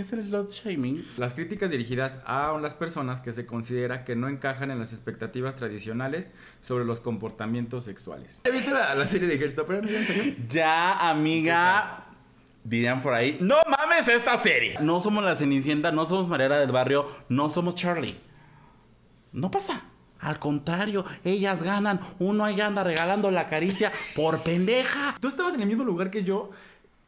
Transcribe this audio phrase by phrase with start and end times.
[0.00, 1.04] ¿Qué es el slot shaming?
[1.18, 5.56] Las críticas dirigidas a las personas que se considera que no encajan en las expectativas
[5.56, 6.30] tradicionales
[6.62, 8.40] sobre los comportamientos sexuales.
[8.46, 10.36] ¿Has visto la, la serie de serio?
[10.48, 12.06] Ya, amiga.
[12.64, 14.78] Dirían por ahí, no mames esta serie.
[14.80, 18.18] No somos la Cenicienta, no somos Mariana del Barrio, no somos Charlie.
[19.32, 19.84] No pasa.
[20.18, 22.00] Al contrario, ellas ganan.
[22.18, 25.16] Uno ahí anda regalando la caricia por pendeja.
[25.20, 26.50] Tú estabas en el mismo lugar que yo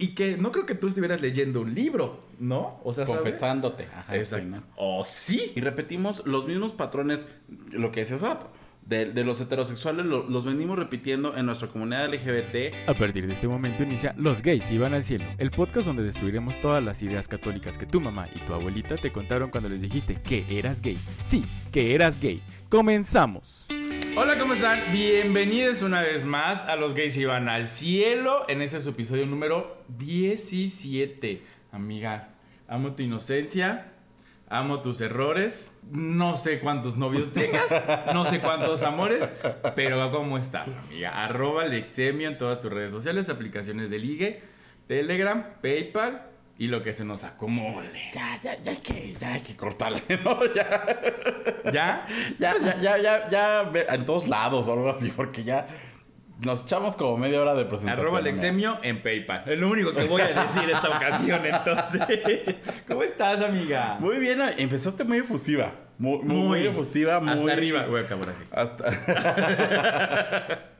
[0.03, 2.81] y que no creo que tú estuvieras leyendo un libro, ¿no?
[2.85, 3.21] O sea, ¿sabes?
[3.23, 3.87] Confesándote.
[3.95, 4.45] Ajá, Exacto.
[4.47, 4.63] sí, ¿no?
[4.77, 5.53] ¿O sí?
[5.55, 7.27] Y repetimos los mismos patrones,
[7.71, 8.51] lo que decías hace rato,
[8.87, 12.75] de, de los heterosexuales, lo- los venimos repitiendo en nuestra comunidad LGBT.
[12.89, 16.61] A partir de este momento inicia Los gays iban al cielo, el podcast donde destruiremos
[16.61, 20.17] todas las ideas católicas que tu mamá y tu abuelita te contaron cuando les dijiste
[20.21, 20.99] que eras gay.
[21.23, 22.43] Sí, que eras gay.
[22.69, 23.67] Comenzamos.
[24.15, 24.93] Hola, ¿cómo están?
[24.93, 29.25] Bienvenidos una vez más a Los Gays Iban al Cielo en este es su episodio
[29.25, 31.43] número 17.
[31.73, 32.29] Amiga,
[32.69, 33.93] amo tu inocencia,
[34.51, 37.73] amo tus errores, no sé cuántos novios tengas,
[38.13, 39.31] no sé cuántos amores,
[39.75, 41.25] pero ¿cómo estás, amiga?
[41.25, 44.43] Arroba Lexemio en todas tus redes sociales, aplicaciones de ligue,
[44.89, 46.32] Telegram, PayPal
[46.63, 47.91] y lo que se nos acomode.
[48.15, 50.39] Ya, ya, ya hay que, ya hay que cortarle, ¿no?
[50.55, 50.87] Ya,
[51.73, 52.07] ¿Ya?
[52.39, 55.67] ya, ya, ya, ya, ya, en todos lados o algo así, porque ya
[56.45, 58.07] nos echamos como media hora de presentación.
[58.07, 58.27] Arroba ¿no?
[58.27, 59.43] Lexemio en PayPal.
[59.45, 62.01] Es lo único que voy a decir esta ocasión, entonces.
[62.87, 63.97] ¿Cómo estás, amiga?
[63.99, 65.73] Muy bien, empezaste muy efusiva.
[65.99, 67.41] Muy, muy, muy efusiva, muy.
[67.41, 67.87] Hasta arriba.
[67.87, 68.45] Voy a acabar así.
[68.53, 68.85] Hasta.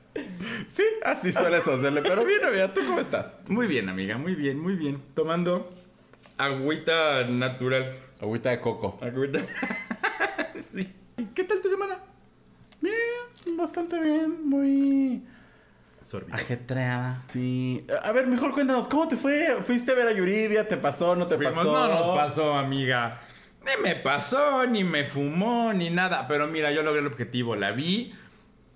[0.73, 3.39] sí, así sueles hacerle, pero bien, amiga, ¿tú cómo estás?
[3.47, 4.17] Muy bien, amiga.
[4.17, 5.01] Muy bien, muy bien.
[5.13, 5.73] Tomando
[6.37, 7.93] agüita natural.
[8.21, 8.97] Agüita de coco.
[9.01, 9.39] Agüita.
[10.73, 10.91] sí.
[11.35, 11.99] ¿Qué tal tu semana?
[12.81, 15.23] Bien, bastante bien, muy
[16.01, 16.35] Sorbito.
[16.35, 17.23] ajetreada.
[17.27, 17.85] Sí.
[18.03, 19.57] A ver, mejor cuéntanos, ¿cómo te fue?
[19.63, 20.67] ¿Fuiste a ver a Yuridia?
[20.67, 21.15] ¿Te pasó?
[21.15, 21.71] ¿No te Fuimos, pasó?
[21.71, 23.21] no nos pasó, amiga.
[23.65, 26.27] Ni me pasó, ni me fumó, ni nada.
[26.27, 27.55] Pero mira, yo logré el objetivo.
[27.55, 28.13] La vi.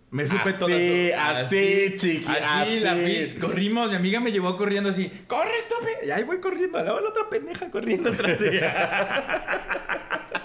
[0.10, 1.46] Me supe Así, todas.
[1.46, 3.04] así, chiqui, Así, la así.
[3.04, 3.40] vi.
[3.42, 5.12] Corrimos, mi amiga me llevó corriendo así.
[5.28, 6.06] ¡Corre, estope!
[6.08, 6.78] Y ahí voy corriendo.
[6.78, 9.62] La, la otra pendeja corriendo tras ella.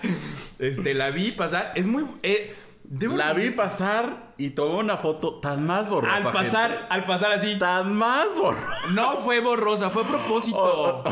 [0.58, 1.72] este, la vi pasar.
[1.76, 2.04] Es muy.
[2.24, 2.54] eh,
[2.92, 6.16] debo La vi pasar y tomé una foto tan más borrosa.
[6.16, 6.86] Al pasar, gente.
[6.90, 7.58] al pasar así.
[7.58, 8.86] Tan más borrosa.
[8.90, 11.02] No fue borrosa, fue a propósito.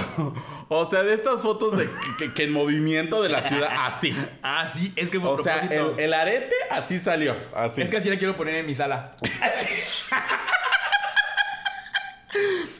[0.68, 1.86] O, sea, de estas fotos de
[2.18, 4.14] que, que- que en movimiento de la ciudad, así.
[4.42, 5.94] Ah, sí, es que fue a O sea, propósito.
[5.98, 7.34] el, el arete así salió.
[7.54, 7.82] Así.
[7.82, 9.16] Es que así la quiero poner en mi sala.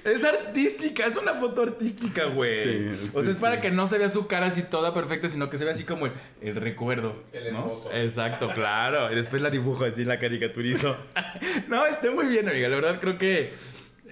[0.05, 2.97] Es artística, es una foto artística, güey.
[2.97, 3.63] Sí, o sea, sí, es para sí.
[3.63, 6.07] que no se vea su cara así toda perfecta, sino que se vea así como
[6.07, 7.17] el, el recuerdo.
[7.33, 7.59] El ¿no?
[7.59, 7.93] esbozo.
[7.93, 9.11] Exacto, claro.
[9.13, 10.97] Y después la dibujo así, la caricaturizo.
[11.69, 12.69] no, estoy muy bien, amiga.
[12.69, 13.53] La verdad creo que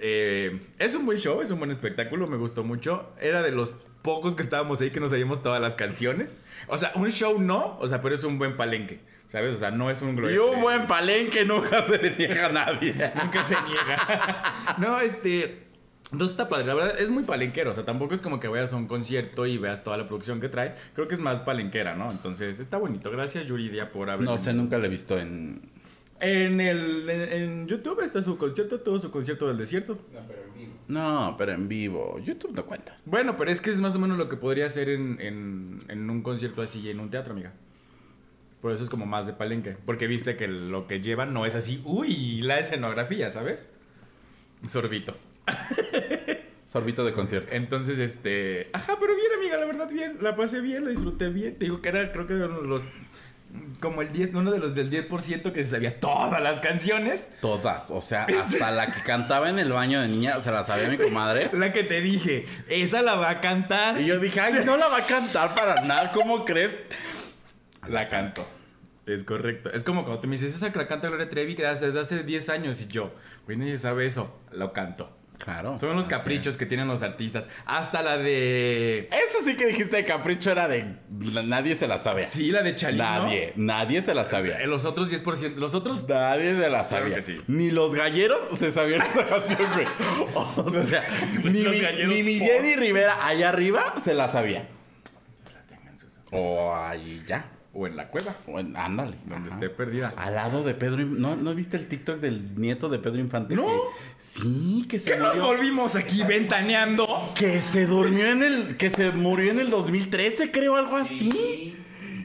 [0.01, 3.09] eh, es un buen show, es un buen espectáculo, me gustó mucho.
[3.19, 6.39] Era de los pocos que estábamos ahí que nos sabíamos todas las canciones.
[6.67, 8.99] O sea, un show no, o sea, pero es un buen palenque,
[9.29, 9.53] ¿sabes?
[9.53, 12.51] O sea, no es un Y gloria- un buen palenque nunca se le niega a
[12.51, 12.93] nadie.
[13.15, 14.43] Nunca se niega.
[14.79, 15.67] no, este.
[16.11, 18.73] Entonces está padre, la verdad es muy palenquero, o sea, tampoco es como que vayas
[18.73, 21.93] a un concierto y veas toda la producción que trae, creo que es más palenquera,
[21.93, 22.09] ¿no?
[22.09, 24.25] Entonces está bonito, gracias Yuridia por haber...
[24.25, 25.61] No sé, nunca lo he visto en.
[26.19, 29.99] En, el, en, en YouTube está su concierto, todo su concierto del desierto.
[30.87, 32.19] No, pero en vivo.
[32.19, 32.97] YouTube no cuenta.
[33.05, 36.09] Bueno, pero es que es más o menos lo que podría ser en, en, en
[36.09, 37.53] un concierto así, en un teatro, amiga.
[38.61, 41.55] Por eso es como más de palenque, porque viste que lo que llevan no es
[41.55, 43.71] así, uy, la escenografía, ¿sabes?
[44.67, 45.15] Sorbito.
[46.65, 47.53] Sorbito de concierto.
[47.53, 48.69] Entonces, este.
[48.73, 50.17] Ajá, pero bien, amiga, la verdad, bien.
[50.21, 51.57] La pasé bien, la disfruté bien.
[51.57, 52.83] Te digo que era, creo que uno de los.
[53.79, 57.27] Como el 10, uno de los del 10% que se sabía todas las canciones.
[57.41, 57.89] Todas.
[57.89, 60.97] O sea, hasta la que cantaba en el baño de niña se la sabía mi
[60.97, 61.49] comadre.
[61.53, 63.99] La que te dije, esa la va a cantar.
[63.99, 66.11] Y yo dije, ay, no la va a cantar para nada.
[66.11, 66.77] ¿Cómo crees?
[67.87, 68.47] La canto.
[69.05, 69.71] Es correcto.
[69.71, 72.23] Es como cuando tú me dices, esa que la canta Gloria Trevi, que desde hace
[72.23, 72.79] 10 años.
[72.81, 73.11] Y yo,
[73.45, 74.39] güey, nadie sabe eso.
[74.51, 75.15] Lo canto.
[75.39, 75.77] Claro.
[75.77, 76.57] Son los caprichos es.
[76.59, 77.47] que tienen los artistas.
[77.65, 79.07] Hasta la de.
[79.09, 80.97] Eso sí que dijiste de capricho era de.
[81.09, 82.27] Nadie se la sabía.
[82.27, 83.03] Sí, la de Chalino.
[83.05, 83.53] Nadie.
[83.55, 84.67] Nadie se la Eh, sabía.
[84.67, 85.55] Los otros 10%.
[85.55, 87.15] Los otros Nadie se la Claro sabía.
[87.15, 87.41] que sí.
[87.47, 89.87] Ni los galleros se sabían esa canción, güey.
[90.35, 91.03] O sea,
[91.45, 94.67] ni, Los mi- ni mi Jenny Rivera allá arriba se la sabía.
[96.31, 97.45] O ahí ya.
[97.71, 99.13] O en la cueva, O en- ándale.
[99.25, 99.59] donde Ajá.
[99.59, 100.11] esté perdida.
[100.17, 100.97] Al lado de Pedro.
[101.05, 103.55] ¿No, ¿No viste el TikTok del nieto de Pedro Infante?
[103.55, 103.63] No.
[103.65, 103.79] Que-
[104.17, 107.07] sí, que se ¿Qué nos volvimos aquí ventaneando?
[107.37, 108.75] Que se durmió en el.
[108.77, 111.75] Que se murió en el 2013, creo, algo así.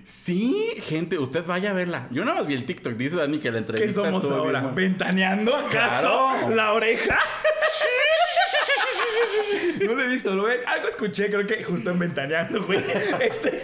[0.08, 2.08] Sí, gente, usted vaya a verla.
[2.10, 4.02] Yo nada más vi el TikTok, dice Dani que la ¿Qué entrevista.
[4.04, 4.72] somos estuvo bien ahora?
[4.74, 5.70] ¿Ventaneando acaso?
[5.70, 6.54] Claro.
[6.54, 7.18] ¿La oreja?
[9.86, 10.60] No lo he visto, lo ve.
[10.66, 12.78] Algo escuché, creo que justo en Ventaneando, güey.
[13.20, 13.62] Este.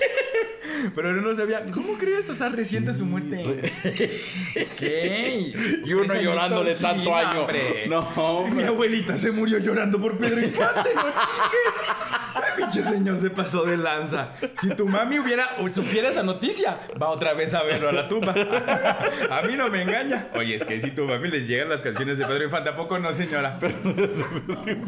[0.94, 1.64] Pero no sabía.
[1.72, 2.28] ¿Cómo crees?
[2.30, 3.56] O sea, reciente su muerte.
[4.78, 5.52] ¿Qué?
[5.84, 7.40] Y uno llorándole tanto sí, año.
[7.40, 7.86] hombre.
[7.88, 8.66] No, Mi hombre.
[8.66, 11.80] abuelita se murió llorando por Pedro Infante, no chingues.
[12.34, 14.32] Ay, pinche señor se pasó de lanza.
[14.60, 18.08] Si tu mami hubiera o supiera esa noticia, va otra vez a verlo a la
[18.08, 18.32] tumba.
[19.30, 20.28] A mí no me engaña.
[20.34, 22.98] Oye, es que si tu mami les llegan las canciones de Pedro Infante, ¿a poco
[22.98, 23.58] no, señora?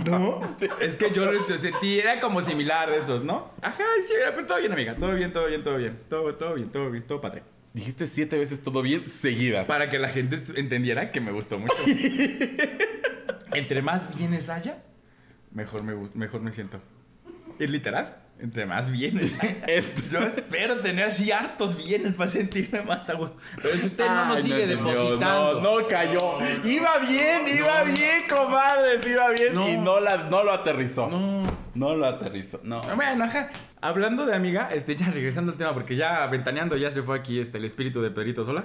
[0.09, 3.51] No, es que yo lo sentí, era como similar de esos, ¿no?
[3.61, 4.95] Ajá, sí, pero todo bien, amiga.
[4.95, 5.82] Todo bien, todo bien, todo bien.
[6.09, 7.43] Todo, todo bien, todo bien, todo padre.
[7.75, 9.67] Dijiste siete veces todo bien seguidas.
[9.67, 11.75] Para que la gente entendiera que me gustó mucho.
[13.55, 14.83] Entre más bienes haya,
[15.53, 16.81] mejor me, mejor me siento.
[17.59, 18.19] Es literal.
[18.39, 19.67] Entre más bienes haya.
[20.11, 23.39] Yo espero tener así hartos bienes para sentirme más a gusto.
[23.63, 25.61] Pero si usted no nos Ay, sigue entendió, depositando.
[25.61, 26.39] No, no cayó.
[26.65, 29.55] Iba bien, iba bien, comadres, iba bien.
[29.55, 29.69] No.
[29.69, 31.09] Y no, la, no lo aterrizó.
[31.09, 31.43] No.
[31.75, 31.97] No.
[31.97, 32.61] lo aterrizó.
[32.63, 32.83] No.
[32.97, 33.49] Bueno, ajá.
[33.81, 37.41] Hablando de amiga, este, ya regresando al tema, porque ya ventaneando ya se fue aquí
[37.41, 38.65] este, el espíritu de Pedrito Sola.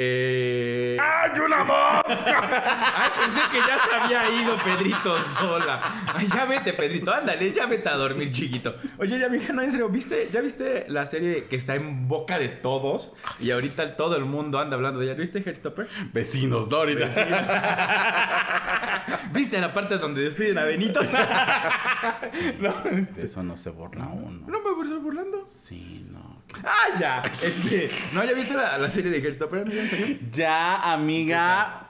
[0.00, 0.96] Eh...
[1.00, 2.04] ¡Ay, una mosca!
[2.96, 5.80] Ay, pensé que ya se había ido Pedrito sola.
[6.14, 8.76] Ay, ya vete, Pedrito, ándale, ya vete a dormir, chiquito.
[8.98, 10.28] Oye, ya, mija, no, en serio, ¿viste?
[10.32, 13.12] ¿Ya viste la serie que está en boca de todos?
[13.40, 15.14] Y ahorita todo el mundo anda hablando de ella.
[15.14, 15.88] ¿Viste Heartstopper?
[16.12, 17.08] Vecinos, Dorita.
[19.32, 21.00] ¿Viste la parte donde despiden a Benito?
[22.60, 24.46] no, este, Eso no se borra uno.
[24.46, 25.46] no me estoy burlando.
[25.48, 26.42] Sí, no.
[26.64, 27.22] Ah, ya.
[27.42, 29.46] Este, ¿no ya viste la, la serie de amiga?
[29.48, 30.30] ¿En?
[30.32, 31.84] Ya, amiga.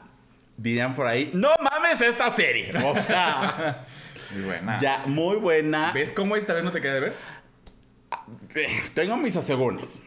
[0.56, 2.72] Dirían por ahí, no mames esta serie.
[2.84, 3.84] O sea,
[4.34, 4.80] Muy buena.
[4.80, 5.92] ya, muy buena.
[5.92, 7.14] ¿Ves cómo esta vez no te queda de ver?
[8.54, 10.02] Eh, Tengo mis asegúnes.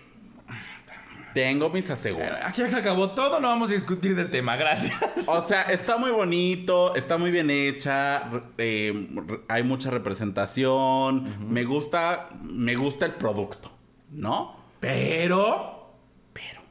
[1.33, 2.33] Tengo mis asegúnes.
[2.43, 4.93] Aquí se acabó todo, no vamos a discutir del tema, gracias.
[5.27, 9.09] O sea, está muy bonito, está muy bien hecha, eh,
[9.47, 13.71] hay mucha representación, me gusta, me gusta el producto,
[14.11, 14.57] ¿no?
[14.79, 15.95] Pero
[16.33, 16.61] Pero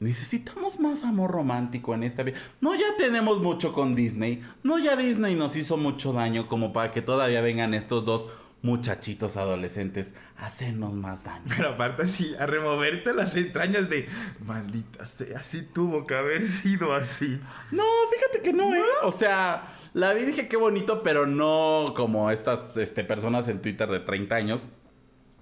[0.00, 2.36] necesitamos más amor romántico en esta vida.
[2.60, 4.42] No, ya tenemos mucho con Disney.
[4.62, 8.26] No, ya Disney nos hizo mucho daño como para que todavía vengan estos dos
[8.62, 11.44] muchachitos adolescentes hacernos más daño.
[11.56, 14.08] Pero aparte así, a removerte las entrañas de
[14.44, 17.40] maldita sea, así tuvo que haber sido así.
[17.70, 17.84] No,
[18.14, 18.82] fíjate que no, ¿eh?
[19.02, 23.88] O sea, la vi dije qué bonito, pero no como estas este, personas en Twitter
[23.88, 24.66] de 30 años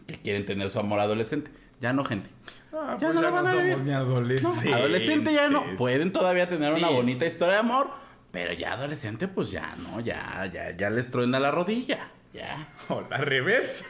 [0.07, 1.51] que quieren tener su amor adolescente.
[1.81, 2.31] Ya no, gente.
[2.73, 3.81] Ah, Ya pues no ya no, somos vivir.
[3.83, 4.73] ni No, adolescentes.
[4.73, 5.65] adolescente ya no.
[5.77, 6.79] Pueden todavía tener Sí.
[6.79, 7.89] una bonita historia de amor,
[8.31, 12.11] pero ya adolescente, pues ya no, ya, ya, ya les truena la rodilla.
[12.37, 12.69] Ya.
[12.89, 13.87] O al revés.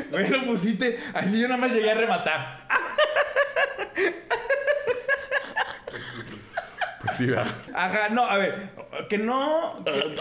[0.10, 0.98] bueno, pusiste.
[1.12, 2.66] Así yo nada más llegué a rematar.
[7.74, 8.54] Ajá, no, a ver,
[9.08, 10.14] que no, que,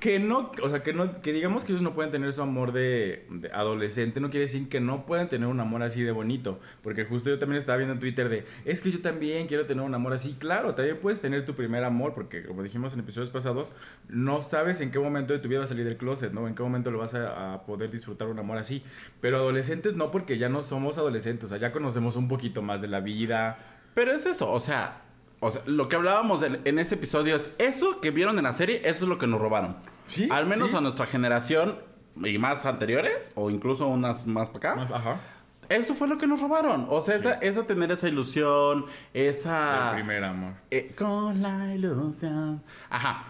[0.00, 2.72] que no, o sea, que no, que digamos que ellos no pueden tener su amor
[2.72, 6.58] de, de adolescente, no quiere decir que no pueden tener un amor así de bonito,
[6.82, 9.84] porque justo yo también estaba viendo en Twitter de, es que yo también quiero tener
[9.84, 13.30] un amor así, claro, también puedes tener tu primer amor, porque como dijimos en episodios
[13.30, 13.74] pasados,
[14.08, 16.46] no sabes en qué momento de tu vida va a salir del closet, ¿no?
[16.48, 18.82] En qué momento lo vas a, a poder disfrutar un amor así,
[19.20, 22.82] pero adolescentes no, porque ya no somos adolescentes, o sea, ya conocemos un poquito más
[22.82, 23.58] de la vida.
[23.94, 25.05] Pero es eso, o sea,
[25.40, 28.54] o sea, lo que hablábamos en, en ese episodio es eso que vieron en la
[28.54, 29.76] serie, eso es lo que nos robaron.
[30.06, 30.76] Sí, Al menos sí.
[30.76, 31.78] a nuestra generación
[32.24, 34.88] y más anteriores, o incluso unas más para acá.
[34.94, 35.20] Ajá.
[35.68, 36.86] Eso fue lo que nos robaron.
[36.88, 39.88] O sea, esa, esa tener esa ilusión, esa...
[39.90, 40.52] El primer amor.
[40.70, 42.62] Eh, con la ilusión.
[42.88, 43.24] Ajá.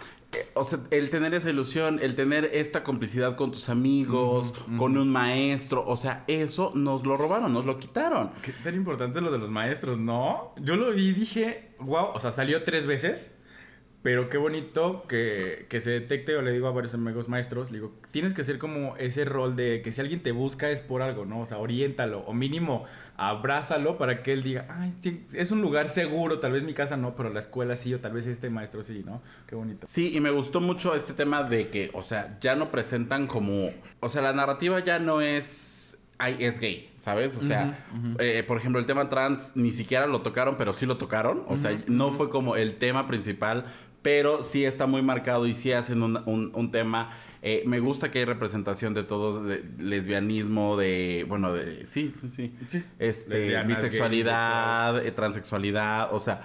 [0.54, 5.08] O sea, el tener esa ilusión, el tener esta complicidad con tus amigos, con un
[5.10, 8.32] maestro, o sea, eso nos lo robaron, nos lo quitaron.
[8.42, 10.54] Qué tan importante lo de los maestros, ¿no?
[10.56, 13.35] Yo lo vi y dije, wow, o sea, salió tres veces,
[14.06, 17.78] pero qué bonito que, que se detecte, yo le digo a varios amigos maestros, le
[17.78, 21.02] digo, tienes que hacer como ese rol de que si alguien te busca es por
[21.02, 21.40] algo, ¿no?
[21.40, 22.84] O sea, oriéntalo, o mínimo
[23.16, 24.94] abrázalo para que él diga, ay,
[25.32, 28.12] es un lugar seguro, tal vez mi casa no, pero la escuela sí, o tal
[28.12, 29.22] vez este maestro sí, ¿no?
[29.48, 29.88] Qué bonito.
[29.88, 33.70] Sí, y me gustó mucho este tema de que, o sea, ya no presentan como,
[33.98, 37.36] o sea, la narrativa ya no es, ay, es gay, ¿sabes?
[37.36, 37.84] O sea,
[38.18, 41.56] eh, por ejemplo, el tema trans ni siquiera lo tocaron, pero sí lo tocaron, o
[41.56, 43.66] sea, no fue como el tema principal,
[44.06, 47.10] pero sí está muy marcado y sí hacen un, un- un tema.
[47.42, 52.52] Eh, me gusta que hay representación de todos, de lesbianismo, de, bueno, de, sí, sí,
[52.68, 52.84] sí.
[53.00, 56.40] Este, Lesbianas, gay, bisexualidad, eh, transexualidad, o sea,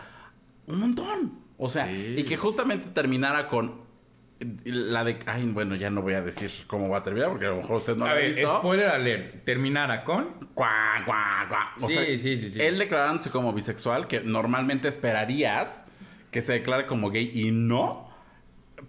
[0.67, 1.33] un montón.
[1.57, 2.15] O sea, Sí.
[2.17, 3.81] y que justamente terminara con
[4.65, 5.19] la de.
[5.27, 7.77] Ay, bueno, ya no voy a decir cómo va a terminar porque a lo mejor
[7.77, 8.57] usted no a lo ha visto.
[8.57, 10.29] spoiler alert, terminara con...
[10.55, 11.73] Cuá, cuá, cuá.
[11.79, 12.59] O Sí, sea, sí, sí, sí.
[12.59, 15.85] Él declarándose como bisexual, que normalmente esperarías
[16.31, 18.09] que se declare como gay y no.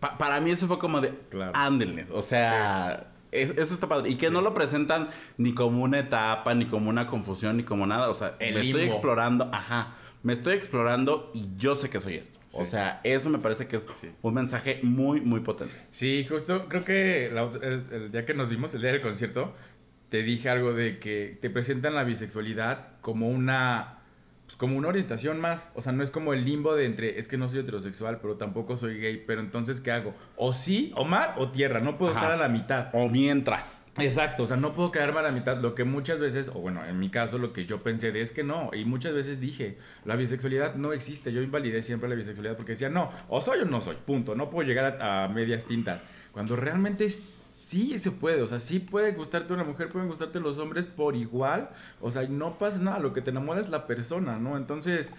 [0.00, 1.52] pa- para mí eso fue como de, Claro.
[1.54, 4.08] ándenles, o sea, es- eso está padre.
[4.10, 7.86] Y que no lo presentan ni como una etapa, ni como una confusión, ni como
[7.86, 12.00] nada, o sea, El me estoy explorando, ajá, me estoy explorando y yo sé que
[12.00, 12.38] soy esto.
[12.54, 14.10] O sea, eso me parece que es Sí.
[14.22, 15.74] un mensaje muy, muy potente.
[15.90, 19.02] Sí, justo creo que la otra- el, el día que nos vimos, el día del
[19.02, 19.52] concierto,
[20.08, 23.98] te dije algo de que te presentan la bisexualidad como una
[24.52, 27.26] pues como una orientación más, o sea, no es como el limbo de entre es
[27.26, 30.14] que no soy heterosexual, pero tampoco soy gay, pero entonces ¿qué hago?
[30.36, 32.20] O sí, o mar o tierra, no puedo Ajá.
[32.20, 32.90] estar a la mitad.
[32.92, 33.90] O mientras.
[33.98, 35.56] Exacto, o sea, no puedo quedarme a la mitad.
[35.56, 38.32] Lo que muchas veces, o bueno, en mi caso, lo que yo pensé de es
[38.32, 38.70] que no.
[38.74, 41.32] Y muchas veces dije, la bisexualidad no existe.
[41.32, 44.34] Yo invalidé siempre la bisexualidad porque decía, no, o soy o no soy, punto.
[44.34, 46.04] No puedo llegar a, a medias tintas.
[46.32, 47.06] Cuando realmente
[47.72, 51.16] sí se puede, o sea, sí puede gustarte una mujer, pueden gustarte los hombres por
[51.16, 51.70] igual.
[52.02, 54.58] O sea, no pasa nada, lo que te enamora es la persona, ¿no?
[54.58, 55.10] Entonces,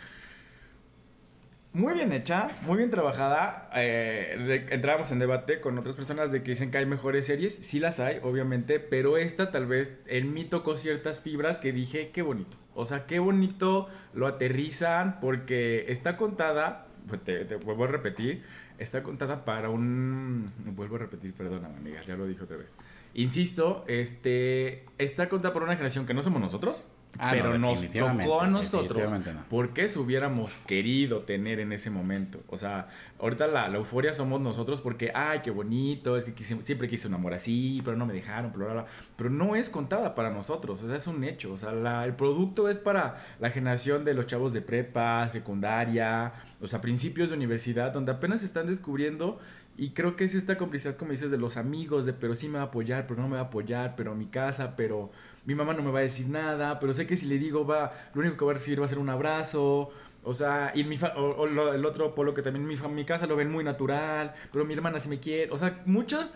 [1.71, 3.71] muy bien hecha, muy bien trabajada.
[3.75, 7.55] Eh, entrábamos en debate con otras personas de que dicen que hay mejores series.
[7.55, 12.11] Sí las hay, obviamente, pero esta tal vez en mí tocó ciertas fibras que dije,
[12.13, 12.55] qué bonito.
[12.75, 18.43] O sea, qué bonito lo aterrizan porque está contada, pues, te vuelvo a repetir,
[18.77, 20.51] está contada para un...
[20.75, 22.75] Vuelvo a repetir, perdóname, amiga, ya lo dije otra vez.
[23.13, 26.85] Insisto, este, está contada por una generación que no somos nosotros.
[27.19, 27.81] Ah, pero no, nos
[28.25, 28.97] tocó a nosotros
[29.33, 29.43] no.
[29.49, 32.41] ¿Por qué si hubiéramos querido tener en ese momento?
[32.47, 32.87] O sea,
[33.19, 37.07] ahorita la, la euforia somos nosotros porque, ay, qué bonito, es que quise- siempre quise
[37.07, 38.85] un amor así, pero no me dejaron, bla, bla, bla.
[39.15, 41.53] Pero no es contada para nosotros, o sea, es un hecho.
[41.53, 46.33] O sea, la- el producto es para la generación de los chavos de prepa, secundaria,
[46.61, 49.39] o sea, principios de universidad, donde apenas están descubriendo.
[49.77, 52.55] Y creo que es esta complicidad, como dices, de los amigos, de pero sí me
[52.59, 55.11] va a apoyar, pero no me va a apoyar, pero mi casa, pero
[55.45, 57.91] mi mamá no me va a decir nada, pero sé que si le digo va,
[58.13, 59.89] lo único que va a recibir va a ser un abrazo.
[60.23, 63.25] O sea, y mi fa- o, lo- el otro polo que también mi, mi casa
[63.27, 65.51] lo ven muy natural, pero mi hermana sí me quiere.
[65.51, 66.29] O sea, muchos,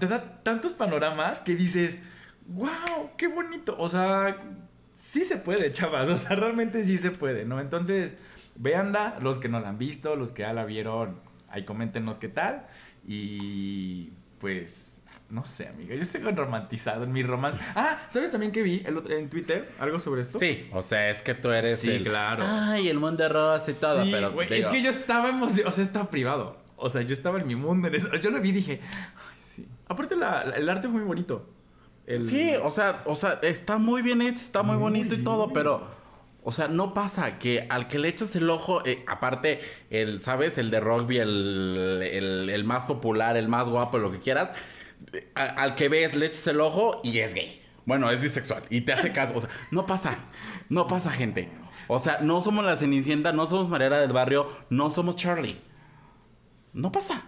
[0.00, 1.98] te da tantos panoramas que dices,
[2.48, 3.74] wow, qué bonito.
[3.78, 4.36] O sea,
[4.98, 6.08] sí se puede, chavas.
[6.10, 7.60] O sea, realmente sí se puede, ¿no?
[7.60, 8.16] Entonces,
[8.56, 11.16] véanla, los que no la han visto, los que ya la vieron,
[11.52, 12.66] ahí coméntenos qué tal.
[13.06, 17.60] Y pues, no sé, amiga, yo estoy romantizado en mi romance.
[17.76, 20.38] Ah, ¿sabes también que vi el otro- en Twitter algo sobre esto?
[20.38, 22.04] Sí, o sea, es que tú eres Sí, el...
[22.04, 22.42] claro.
[22.46, 24.30] Ay, el mundo rosa y todo, Sí, pero...
[24.30, 26.58] digo, es que yo estaba emocionado, o sea, estaba privado.
[26.76, 27.86] O sea, yo estaba en mi mundo.
[27.88, 28.08] En eso.
[28.16, 29.68] Yo lo vi y dije, ay, sí.
[29.88, 31.48] Aparte, la- la- el arte fue muy bonito.
[32.06, 35.22] El- Sí, o sea, o sea, está muy bien hecho, está muy, Muy bonito y
[35.22, 35.54] todo, bien.
[35.54, 36.01] pero...
[36.44, 40.58] O sea, no pasa que al que le echas el ojo, eh, aparte, el, ¿sabes?
[40.58, 44.50] El de rugby, el, el, el más popular, el más guapo, lo que quieras,
[45.12, 47.62] eh, a- al que ves, le echas el ojo y es gay.
[47.86, 49.34] Bueno, es bisexual y te hace caso.
[49.36, 50.18] O sea, no pasa,
[50.68, 51.48] no pasa, gente.
[51.88, 55.60] O sea, no somos la Cenicienta, no somos Mariela del Barrio, no somos Charlie.
[56.72, 57.24] No pasa.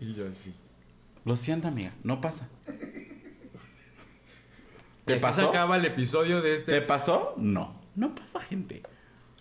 [0.00, 0.54] Y yo así.
[1.24, 2.48] Lo siento, amiga, no pasa.
[5.04, 5.40] ¿Te ¿Te pasó?
[5.42, 6.72] Se acaba el episodio de este.
[6.72, 7.34] ¿Te pasó?
[7.36, 7.83] No.
[7.96, 8.82] No pasa, gente.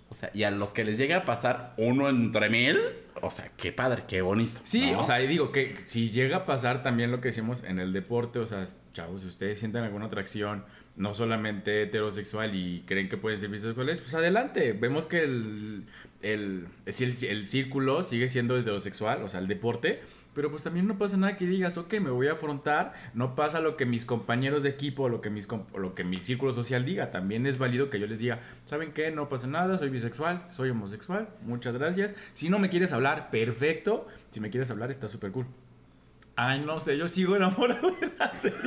[0.09, 2.79] O sea, y a los que les llega a pasar uno entre mil,
[3.21, 4.61] o sea, qué padre, qué bonito.
[4.63, 4.99] Sí, ¿no?
[4.99, 7.93] o sea, y digo que si llega a pasar también lo que decimos en el
[7.93, 13.17] deporte, o sea, chavos, si ustedes sienten alguna atracción, no solamente heterosexual y creen que
[13.17, 14.73] pueden ser bisexuales, pues adelante.
[14.73, 15.85] Vemos que el,
[16.21, 20.01] el, el círculo sigue siendo heterosexual, o sea, el deporte,
[20.33, 23.59] pero pues también no pasa nada que digas, ok, me voy a afrontar, no pasa
[23.59, 26.85] lo que mis compañeros de equipo, lo que, mis, o lo que mi círculo social
[26.85, 29.11] diga, también es válido que yo les diga, ¿saben qué?
[29.11, 32.13] No pasa nada, soy bisexual, soy homosexual, muchas gracias.
[32.33, 35.45] Si no me quieres hablar, perfecto, si me quieres hablar, está súper cool.
[36.35, 38.57] Ay, no sé, yo sigo enamorado de la serie.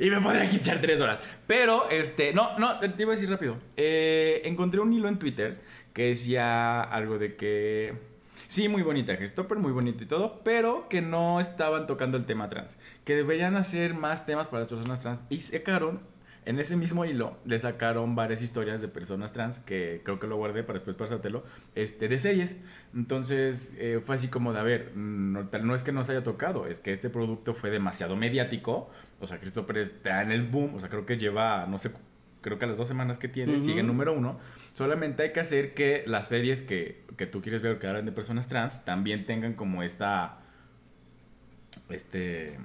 [0.00, 1.20] Y me podría aquí echar tres horas.
[1.46, 3.58] Pero, este, no, no, te iba a decir rápido.
[3.76, 5.60] Eh, encontré un hilo en Twitter
[5.92, 8.17] que decía algo de que.
[8.48, 12.48] Sí, muy bonita, Gestopper, muy bonito y todo, pero que no estaban tocando el tema
[12.48, 12.78] trans.
[13.04, 15.20] Que deberían hacer más temas para las personas trans.
[15.28, 16.00] Y sacaron,
[16.46, 20.38] en ese mismo hilo, le sacaron varias historias de personas trans, que creo que lo
[20.38, 22.58] guardé para después pasártelo, este, de series.
[22.94, 26.22] Entonces, eh, fue así como de, a ver, no, no es que no se haya
[26.22, 28.88] tocado, es que este producto fue demasiado mediático.
[29.20, 31.90] O sea, Christopher está en el boom, o sea, creo que lleva, no sé,
[32.40, 34.38] creo que a las dos semanas que tiene, sigue número uno.
[34.72, 38.12] Solamente hay que hacer que las series que, que tú quieres ver que hablan de
[38.12, 40.38] personas trans también tengan como esta.
[41.88, 42.58] Este.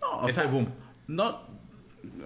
[0.00, 0.68] No, o ese sea, boom.
[1.06, 1.40] no,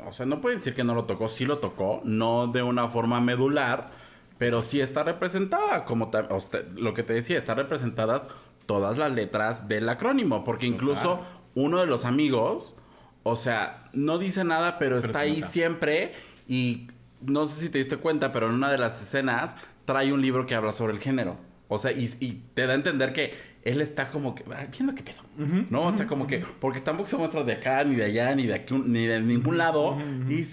[0.06, 2.88] o sea, no puede decir que no lo tocó, sí lo tocó, no de una
[2.88, 3.90] forma medular,
[4.38, 8.28] pero sí está representada, como ta- o sea, lo que te decía, están representadas
[8.64, 11.20] todas las letras del acrónimo, porque incluso
[11.54, 12.74] uno de los amigos,
[13.22, 16.14] o sea, no dice nada, pero, Pero está ahí siempre
[16.48, 16.88] y
[17.20, 20.46] no sé si te diste cuenta, pero en una de las escenas trae un libro
[20.46, 21.36] que habla sobre el género.
[21.68, 23.34] O sea, y, y te da a entender que
[23.64, 25.22] él está como que "Ay, viendo qué pedo.
[25.70, 25.82] ¿No?
[25.86, 28.54] O sea, como que, porque tampoco se muestra de acá, ni de allá, ni de
[28.54, 29.98] aquí, ni de ningún lado.
[30.30, 30.46] Y,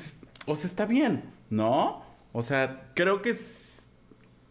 [0.48, 2.04] o sea, está bien, ¿no?
[2.32, 3.88] O sea, creo que es-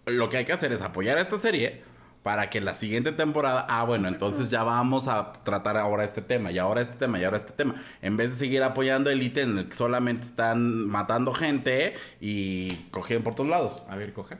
[0.07, 1.83] lo que hay que hacer es apoyar a esta serie
[2.23, 6.53] para que la siguiente temporada, ah, bueno, entonces ya vamos a tratar ahora este tema,
[6.53, 7.75] y ahora este tema, y ahora este tema.
[8.01, 13.25] En vez de seguir apoyando Elite en el que solamente están matando gente y cogiendo
[13.25, 13.83] por todos lados.
[13.89, 14.39] A ver, coger.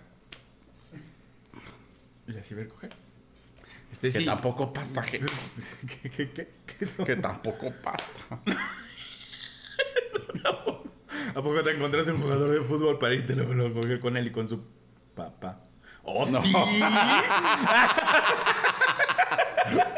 [2.29, 2.91] Y así ver, coger.
[3.91, 4.25] Este Que sí.
[4.25, 5.19] tampoco pasa, que,
[6.03, 6.49] ¿Qué, qué, qué?
[7.05, 8.23] que tampoco pasa.
[11.35, 14.33] ¿A poco te encontraste un jugador de fútbol para irte a coger con él y
[14.33, 14.63] con su
[15.15, 15.61] papá?
[16.05, 16.43] ¡Oh, No.
[16.43, 16.53] sí!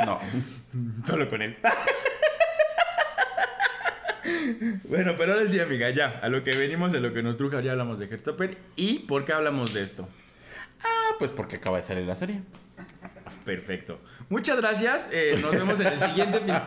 [0.06, 0.20] No.
[1.06, 1.56] Solo con él.
[4.84, 6.20] bueno, pero ahora sí, amiga, ya.
[6.22, 8.58] A lo que venimos, a lo que nos truja, ya hablamos de Hertopper.
[8.76, 10.08] ¿Y por qué hablamos de esto?
[10.82, 12.42] Ah, pues porque acaba de salir la serie.
[13.44, 13.98] Perfecto.
[14.30, 15.08] Muchas gracias.
[15.12, 16.62] eh, nos vemos en el siguiente episodio.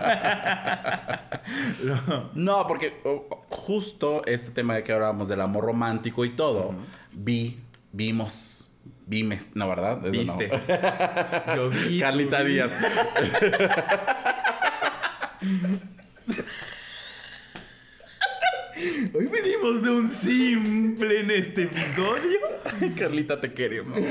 [1.83, 3.01] Lo- No, porque
[3.49, 6.75] justo este tema de que hablábamos del amor romántico y todo,
[7.13, 7.59] vi,
[7.91, 8.66] vimos,
[9.07, 10.05] vimes, no, ¿verdad?
[10.05, 10.37] Eso no.
[10.37, 10.49] Viste.
[11.55, 11.99] Yo vi.
[11.99, 12.43] Carlita.
[12.43, 12.71] Díaz.
[19.13, 22.39] Hoy venimos de un simple en este episodio.
[22.95, 23.97] Carlita, te queremos.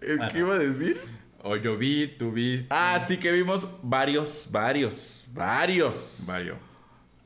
[0.00, 0.98] ¿Qué iba a decir?
[1.42, 2.66] O yo vi, tú viste.
[2.70, 6.56] Ah, sí que vimos varios, varios, varios Vario.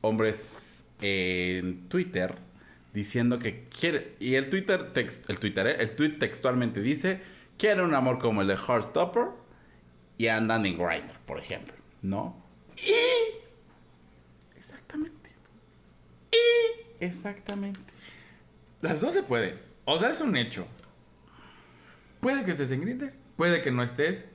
[0.03, 2.35] hombres en Twitter
[2.93, 5.77] diciendo que quiere y el Twitter el Twitter, ¿eh?
[5.81, 7.21] el tweet textualmente dice
[7.57, 9.29] quiere un amor como el de Heartstopper
[10.19, 12.45] y andan en Grindr, por ejemplo, ¿no?
[12.77, 15.31] Y exactamente.
[16.31, 17.81] Y exactamente.
[18.81, 19.59] Las dos se pueden.
[19.85, 20.67] O sea, es un hecho.
[22.21, 24.27] Puede que estés en Grindr, puede que no estés.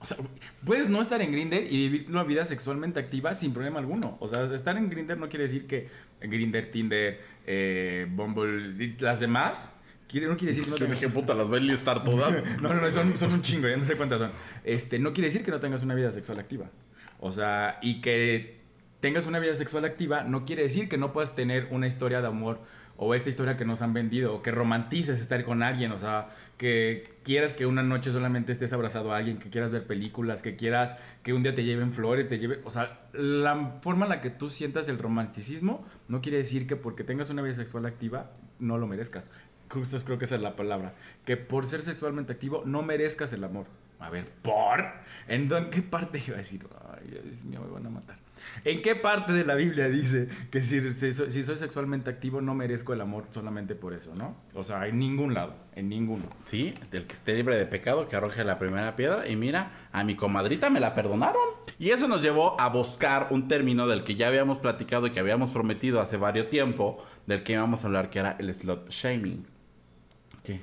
[0.00, 0.16] O sea,
[0.64, 4.16] puedes no estar en Grindr y vivir una vida sexualmente activa sin problema alguno.
[4.20, 5.88] O sea, estar en Grindr no quiere decir que
[6.20, 9.74] Grindr, Tinder, eh, Bumble y las demás
[10.06, 12.32] quiere, no quiere decir que no Yo tengas dije, puta, las voy a listar todas.
[12.62, 14.30] no, no, no, son, son un chingo, ya no sé cuántas son.
[14.64, 16.70] Este, no quiere decir que no tengas una vida sexual activa.
[17.18, 18.58] O sea, y que
[19.00, 22.26] tengas una vida sexual activa no quiere decir que no puedas tener una historia de
[22.28, 22.60] amor
[22.98, 26.30] o esta historia que nos han vendido o que romantices estar con alguien, o sea,
[26.58, 30.56] que quieras que una noche solamente estés abrazado a alguien, que quieras ver películas, que
[30.56, 34.20] quieras que un día te lleven flores, te lleve, o sea, la forma en la
[34.20, 38.32] que tú sientas el romanticismo no quiere decir que porque tengas una vida sexual activa
[38.58, 39.30] no lo merezcas.
[39.70, 40.94] Justo creo que esa es la palabra.
[41.24, 43.66] Que por ser sexualmente activo no merezcas el amor.
[44.00, 44.84] A ver, ¿por?
[45.28, 46.66] ¿En qué parte iba a decir?
[46.92, 48.18] Ay, Dios mío, me van a matar.
[48.64, 52.40] ¿En qué parte de la Biblia dice que si, si soy, si soy sexualmente activo
[52.40, 54.36] no merezco el amor solamente por eso, no?
[54.54, 56.24] O sea, en ningún lado, en ninguno.
[56.44, 59.28] Sí, el que esté libre de pecado, que arroje la primera piedra.
[59.28, 61.42] Y mira, a mi comadrita me la perdonaron.
[61.78, 65.20] Y eso nos llevó a buscar un término del que ya habíamos platicado y que
[65.20, 69.46] habíamos prometido hace varios tiempo, del que íbamos a hablar, que era el slot shaming.
[70.42, 70.60] ¿Qué?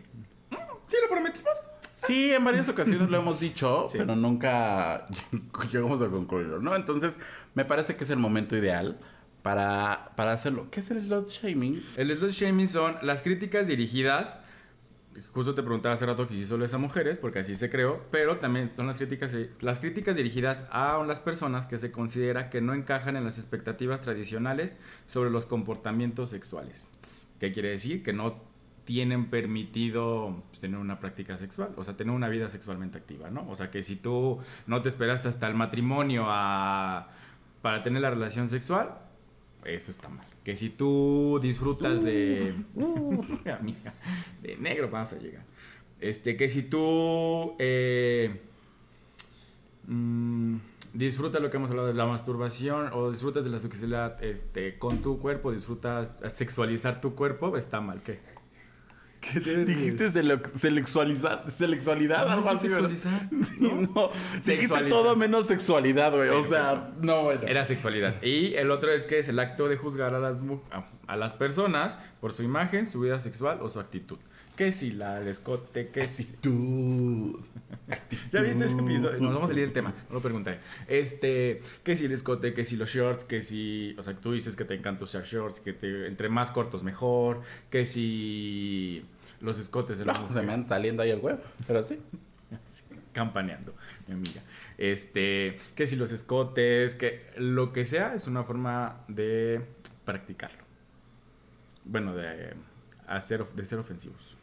[0.88, 1.58] ¿Sí lo prometimos?
[1.96, 3.98] Sí, en varias ocasiones lo hemos dicho, Sí.
[3.98, 5.08] pero nunca
[5.72, 6.76] llegamos a concluirlo, ¿no?
[6.76, 7.16] Entonces,
[7.54, 9.00] me parece que es el momento ideal
[9.42, 10.68] para, para hacerlo.
[10.72, 11.82] ¿Qué es el slot shaming?
[11.96, 14.38] El slut shaming son las críticas dirigidas.
[15.32, 18.04] Justo te preguntaba hace rato que si solo es a mujeres, porque así se creó,
[18.12, 19.32] pero también son las críticas,
[19.62, 24.02] las críticas dirigidas a las personas que se considera que no encajan en las expectativas
[24.02, 26.90] tradicionales sobre los comportamientos sexuales.
[27.40, 28.04] ¿Qué quiere decir?
[28.04, 28.44] Que no
[28.86, 33.50] tienen permitido pues, tener una práctica sexual, o sea, tener una vida sexualmente activa, ¿no?
[33.50, 37.10] O sea, que si tú no te esperaste hasta el matrimonio a-
[37.62, 38.98] para tener la relación sexual,
[39.64, 40.28] eso está mal.
[40.44, 42.54] Que si tú disfrutas de.
[42.76, 43.22] Uh,
[43.60, 43.94] amiga,
[44.44, 45.44] de negro vamos a llegar.
[46.00, 47.56] Este, que si tú.
[47.58, 48.42] eh,
[49.88, 50.56] mm,
[50.94, 55.02] disfrutas lo que hemos hablado de la masturbación o disfrutas de la sexualidad este, con
[55.02, 58.02] tu cuerpo, disfrutas sexualizar tu cuerpo, está mal.
[58.04, 58.20] ¿Qué?
[59.34, 61.46] ¿Qué Dijiste selexualidad,
[62.26, 62.90] No, algo así, ¿verdad?
[62.90, 64.12] sexualizar, Sí, no.
[64.46, 66.30] Dijiste todo menos sexualidad, güey.
[66.30, 67.42] O sea, no, bueno.
[67.48, 68.22] Era sexualidad.
[68.22, 70.44] Y el otro es que es el acto de juzgar a las,
[71.08, 74.18] a, las personas por su imagen, su vida sexual o su actitud.
[74.56, 76.24] Que si la el escote, que si...
[76.24, 77.42] Actitud.
[78.32, 79.20] ¿Ya viste ese episodio?
[79.20, 80.60] Nos vamos a salir del tema, no lo pregunté.
[80.88, 83.96] Este, que si el escote, que si los shorts, que si...
[83.98, 87.42] O sea, tú dices que te encanta usar shorts, que te, entre más cortos mejor,
[87.70, 89.04] que si
[89.46, 92.00] los escotes de No, la se me han saliendo ahí el huevo, pero sí.
[92.68, 93.74] Sí, campaneando,
[94.08, 94.42] mi amiga.
[94.78, 99.66] Este, que si los escotes, que lo que sea es una forma de
[100.06, 100.64] practicarlo.
[101.84, 102.54] Bueno, de
[103.08, 104.38] hacer de ser ofensivos.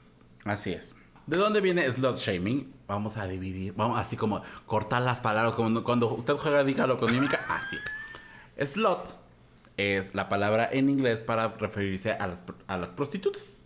[0.45, 0.95] Así es.
[1.27, 2.73] ¿De dónde viene slot shaming?
[2.88, 7.12] Vamos a dividir, vamos así como cortar las palabras, como cuando usted juega dígalo con
[7.12, 7.77] mímica, así.
[8.59, 9.19] Slot
[9.77, 13.62] es la palabra en inglés para referirse a las, a las prostitutas.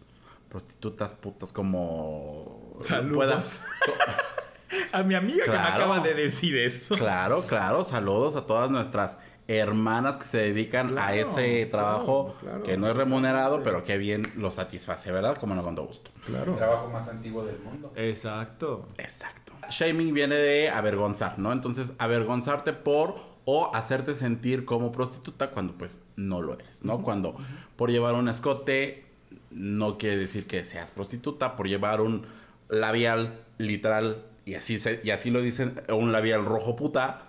[0.49, 2.77] Prostitutas, putas, como...
[2.83, 3.17] Saludos.
[3.17, 3.63] puedas-
[4.93, 6.97] A mi amiga que me acaba de decir eso.
[6.97, 7.85] Claro, claro.
[7.85, 12.63] Saludos a todas nuestras hermanas que se dedican a ese trabajo claro, claro.
[12.65, 15.37] que no es remunerado, pero que bien lo satisface, ¿verdad?
[15.37, 16.11] Como no con todo gusto.
[16.25, 16.55] Claro.
[16.55, 17.93] trabajo más antiguo del mundo.
[17.95, 18.89] Exacto.
[18.99, 19.53] Exacto.
[19.71, 21.53] Shaming viene de avergonzar, ¿no?
[21.53, 27.03] Entonces, avergonzarte por o hacerte sentir como prostituta cuando pues no lo eres, ¿no?
[27.03, 27.37] Cuando
[27.77, 29.06] por llevar un escote
[29.51, 32.27] no quiere decir que seas prostituta, por llevar un
[32.69, 37.23] labial literal y así se, y así lo dicen, un labial rojo puta,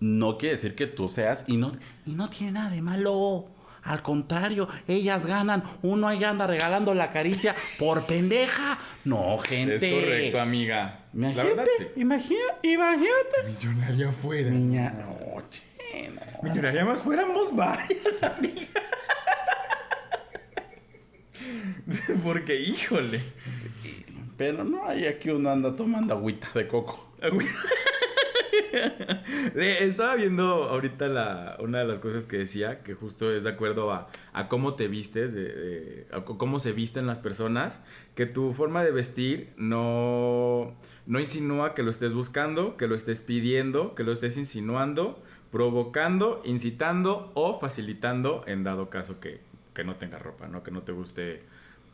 [0.00, 1.72] no quiere decir que tú seas y no
[2.06, 3.48] y no tiene nada de malo.
[3.82, 5.62] Al contrario, ellas ganan.
[5.82, 8.78] Uno ahí anda regalando la caricia por pendeja.
[9.04, 9.76] No, gente.
[9.76, 11.00] Es correcto, amiga.
[11.12, 11.86] La verdad, sí.
[11.96, 13.42] imagínate, imagínate.
[13.46, 14.50] Millonaria fuera.
[14.50, 16.22] Niña, no, che, no.
[16.42, 18.68] Millonaria más fuéramos varias, amiga.
[22.22, 23.20] Porque, híjole.
[24.36, 27.14] Pero no, hay aquí uno anda tomando agüita de coco.
[29.54, 33.92] Estaba viendo ahorita la, una de las cosas que decía, que justo es de acuerdo
[33.92, 37.82] a, a cómo te vistes, de, de- a cómo se visten las personas,
[38.14, 40.74] que tu forma de vestir no,
[41.06, 46.42] no insinúa que lo estés buscando, que lo estés pidiendo, que lo estés insinuando, provocando,
[46.44, 49.40] incitando o facilitando en dado caso que,
[49.74, 50.62] que no tengas ropa, ¿no?
[50.62, 51.42] Que no te guste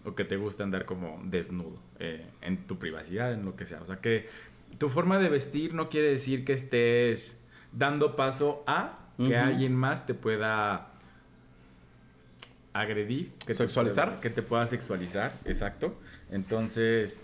[0.05, 3.81] o que te guste andar como desnudo eh, en tu privacidad, en lo que sea.
[3.81, 4.29] O sea que
[4.79, 7.39] tu forma de vestir no quiere decir que estés
[7.73, 10.93] dando paso a que alguien más te pueda
[12.73, 14.07] agredir, que te ¿Sexualizar?
[14.09, 15.95] pueda- que te pueda sexualizar, exacto.
[16.31, 17.23] Entonces,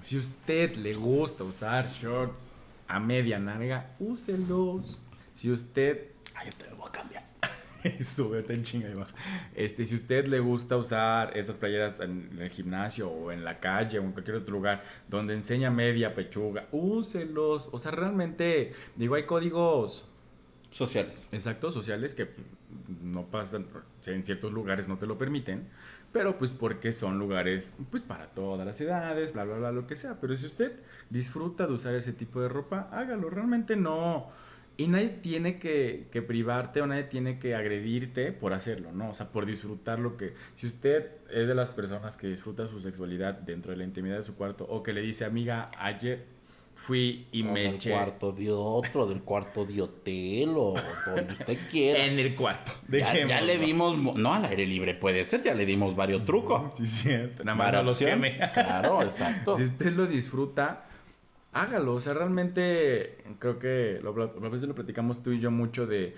[0.00, 2.48] si usted le gusta usar shorts
[2.88, 5.00] a media nalga, úselos.
[5.34, 7.24] Si usted Ay, yo te lo voy a cambiar.
[8.04, 9.14] Sube, en chinga y baja.
[9.54, 13.98] Este, si usted le gusta usar estas playeras en el gimnasio o en la calle
[13.98, 17.68] o en cualquier otro lugar donde enseña media pechuga, úselos.
[17.72, 20.08] O sea, realmente, digo, hay códigos
[20.70, 21.28] Sociales.
[21.32, 22.30] exactos sociales que
[23.02, 23.66] no pasan,
[24.06, 25.68] en ciertos lugares no te lo permiten,
[26.12, 29.96] pero pues porque son lugares pues para todas las edades, bla, bla, bla, lo que
[29.96, 30.18] sea.
[30.20, 30.72] Pero si usted
[31.10, 33.30] disfruta de usar ese tipo de ropa, hágalo.
[33.30, 34.30] Realmente no...
[34.76, 39.10] Y nadie tiene que, que privarte o nadie tiene que agredirte por hacerlo, ¿no?
[39.10, 40.34] O sea, por disfrutar lo que...
[40.56, 44.22] Si usted es de las personas que disfruta su sexualidad dentro de la intimidad de
[44.22, 46.24] su cuarto o que le dice, amiga, ayer
[46.74, 50.74] fui y me del eché cuarto de otro, del cuarto de hotel o
[51.06, 52.04] donde usted quiera.
[52.06, 52.72] en el cuarto.
[52.88, 56.24] ya, ya le dimos, mo- no al aire libre puede ser, ya le dimos varios
[56.24, 56.72] trucos.
[56.78, 57.44] Sí, cierto.
[57.44, 58.38] Nada más no los queme.
[58.54, 59.56] Claro, exacto.
[59.58, 60.86] Si usted lo disfruta,
[61.52, 61.94] hágalo.
[61.94, 66.14] O sea, realmente creo que lo, a veces lo platicamos tú y yo mucho de...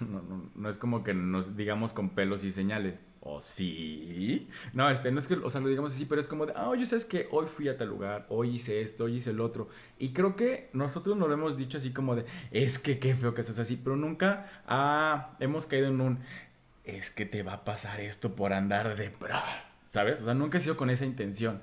[0.00, 3.04] No, no- no es como que nos digamos con pelos y señales.
[3.20, 4.48] ¿O sí?
[4.72, 6.68] No, este, no es que, o sea, lo digamos así, pero es como de, ah,
[6.68, 7.28] oye, ¿sabes qué?
[7.32, 9.68] Hoy fui a tal lugar, hoy hice esto, hoy hice el otro.
[9.98, 13.34] Y creo que nosotros nos lo hemos dicho así como de, es que qué feo
[13.34, 16.18] que seas así, pero nunca ah, hemos caído en un,
[16.84, 19.08] es que te va a pasar esto por andar de...
[19.10, 19.42] bra",
[19.88, 20.20] ¿Sabes?
[20.20, 21.60] O sea, nunca he sido con esa intención.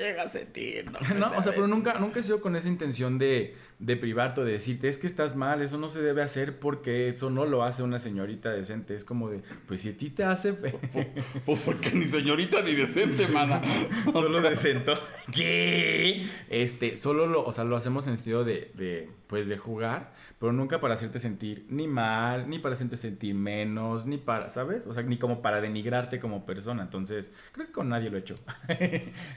[0.00, 0.98] Llega a sentir, ¿no?
[1.18, 4.44] No, o sea, pero nunca, nunca he sido con esa intención de, de privarte o
[4.44, 7.64] de decirte, es que estás mal, eso no se debe hacer porque eso no lo
[7.64, 8.94] hace una señorita decente.
[8.94, 10.80] Es como de, pues si a ti te hace feo.
[11.44, 13.60] Pues porque ni señorita ni decente, mana.
[14.12, 14.94] Solo sea, decento.
[15.32, 16.26] ¿Qué?
[16.48, 20.52] Este, solo lo, o sea, lo hacemos en sentido de, de, pues de jugar, pero
[20.52, 24.86] nunca para hacerte sentir ni mal, ni para hacerte sentir menos, ni para, ¿sabes?
[24.86, 26.82] O sea, ni como para denigrarte como persona.
[26.82, 28.34] Entonces, creo que con nadie lo he hecho.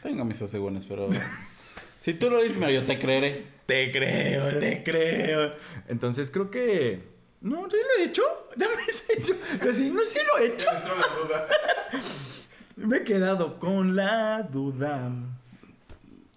[0.03, 1.09] Tengo mis asegúnes, pero.
[1.97, 3.53] si tú lo dices, mira, yo te creeré.
[3.65, 5.53] Te creo, te creo.
[5.87, 7.01] Entonces creo que.
[7.41, 8.23] No, ¿sí lo he hecho?
[8.55, 9.33] Ya me he hecho.
[9.73, 10.69] Sí, no, sí lo he hecho.
[10.71, 11.47] Entró la duda.
[12.75, 15.11] Me he quedado con la duda.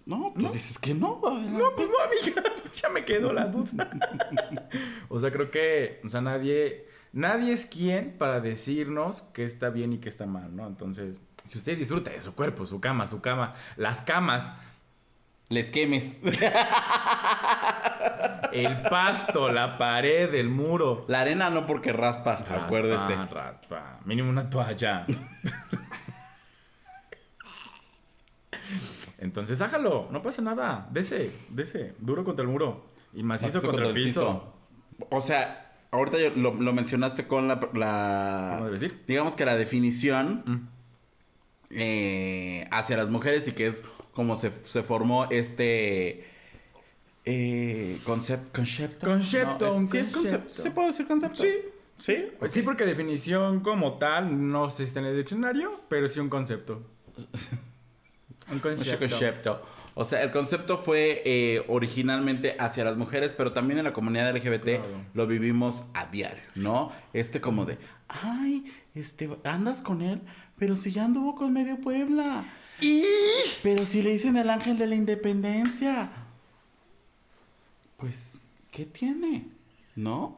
[0.05, 1.19] No, tú dices que no.
[1.25, 1.51] adelante.
[1.51, 2.43] No, pues no, amiga.
[2.75, 3.89] Ya me quedó la duda.
[5.09, 5.99] o sea, creo que.
[6.03, 6.85] O sea, nadie.
[7.11, 10.67] Nadie es quien para decirnos que está bien y que está mal, ¿no?
[10.67, 14.53] Entonces, si usted disfruta de su cuerpo, su cama, su cama, las camas,
[15.49, 16.19] Les quemes.
[18.51, 23.15] el pasto, la pared, el muro, La arena no porque raspa, Raspa, acuérdese.
[23.15, 23.99] raspa.
[24.03, 25.05] Mínimo una toalla.
[29.19, 30.87] Entonces hágalo, no pasa nada.
[30.91, 32.85] Dese, dese, duro contra el muro.
[33.13, 34.53] Y macizo, Macizo contra, el piso.
[35.09, 39.03] O sea, ahorita yo- lo, lo mencionaste con la, la- ¿Forma de vestir?
[39.07, 40.76] Digamos que la definición Mm.
[41.69, 46.25] Eh, hacia las mujeres y que es como se, se formó este
[47.25, 49.05] eh, concep- concepto.
[49.07, 50.49] Concepto, No, es- un sí, es concepto.
[50.49, 51.41] ¿Se puede decir concepto?
[51.41, 51.51] Sí.
[51.97, 52.25] ¿Sí?
[52.37, 56.29] Pues sí, porque definición como tal no se está en el diccionario, pero sí un
[56.29, 56.83] concepto.
[58.49, 59.09] Un Un concepto.
[59.09, 59.61] concepto.
[59.95, 64.29] O sea, el concepto fue eh, originalmente hacia las mujeres, pero también en la comunidad
[64.35, 64.83] LGBT Claro.
[65.15, 66.91] lo vivimos a diario, ¿no?
[67.13, 70.21] Este como de, ay, este, andas con él,
[70.57, 72.45] pero si ya anduvo con medio Puebla.
[72.79, 73.03] Y
[73.63, 76.09] Pero si le dicen el ángel de la independencia.
[77.97, 78.39] Pues,
[78.71, 79.47] ¿qué tiene?
[79.95, 80.37] ¿No?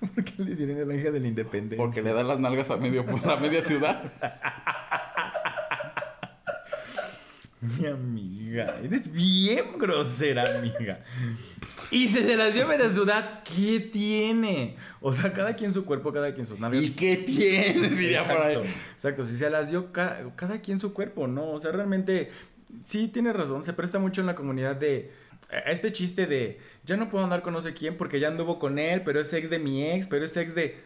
[0.14, 1.84] ¿Por qué le dieron el ángel de la independencia?
[1.84, 4.12] Porque le da las nalgas a medio Puebla, a media ciudad.
[7.78, 11.04] Mi amiga, eres bien grosera, amiga.
[11.90, 14.76] Y si se las lleva de ciudad, ¿qué tiene?
[15.00, 16.82] O sea, cada quien su cuerpo, cada quien sus nalgas.
[16.82, 17.88] ¿Y qué tiene?
[17.96, 18.56] Diría por ahí.
[18.94, 21.50] exacto, si se las dio ca- cada, quien su cuerpo, ¿no?
[21.50, 22.30] O sea, realmente,
[22.84, 25.12] sí tiene razón, se presta mucho en la comunidad de
[25.50, 28.58] a este chiste de ya no puedo andar con no sé quién porque ya anduvo
[28.58, 30.78] con él, pero es ex de mi ex, pero es ex de.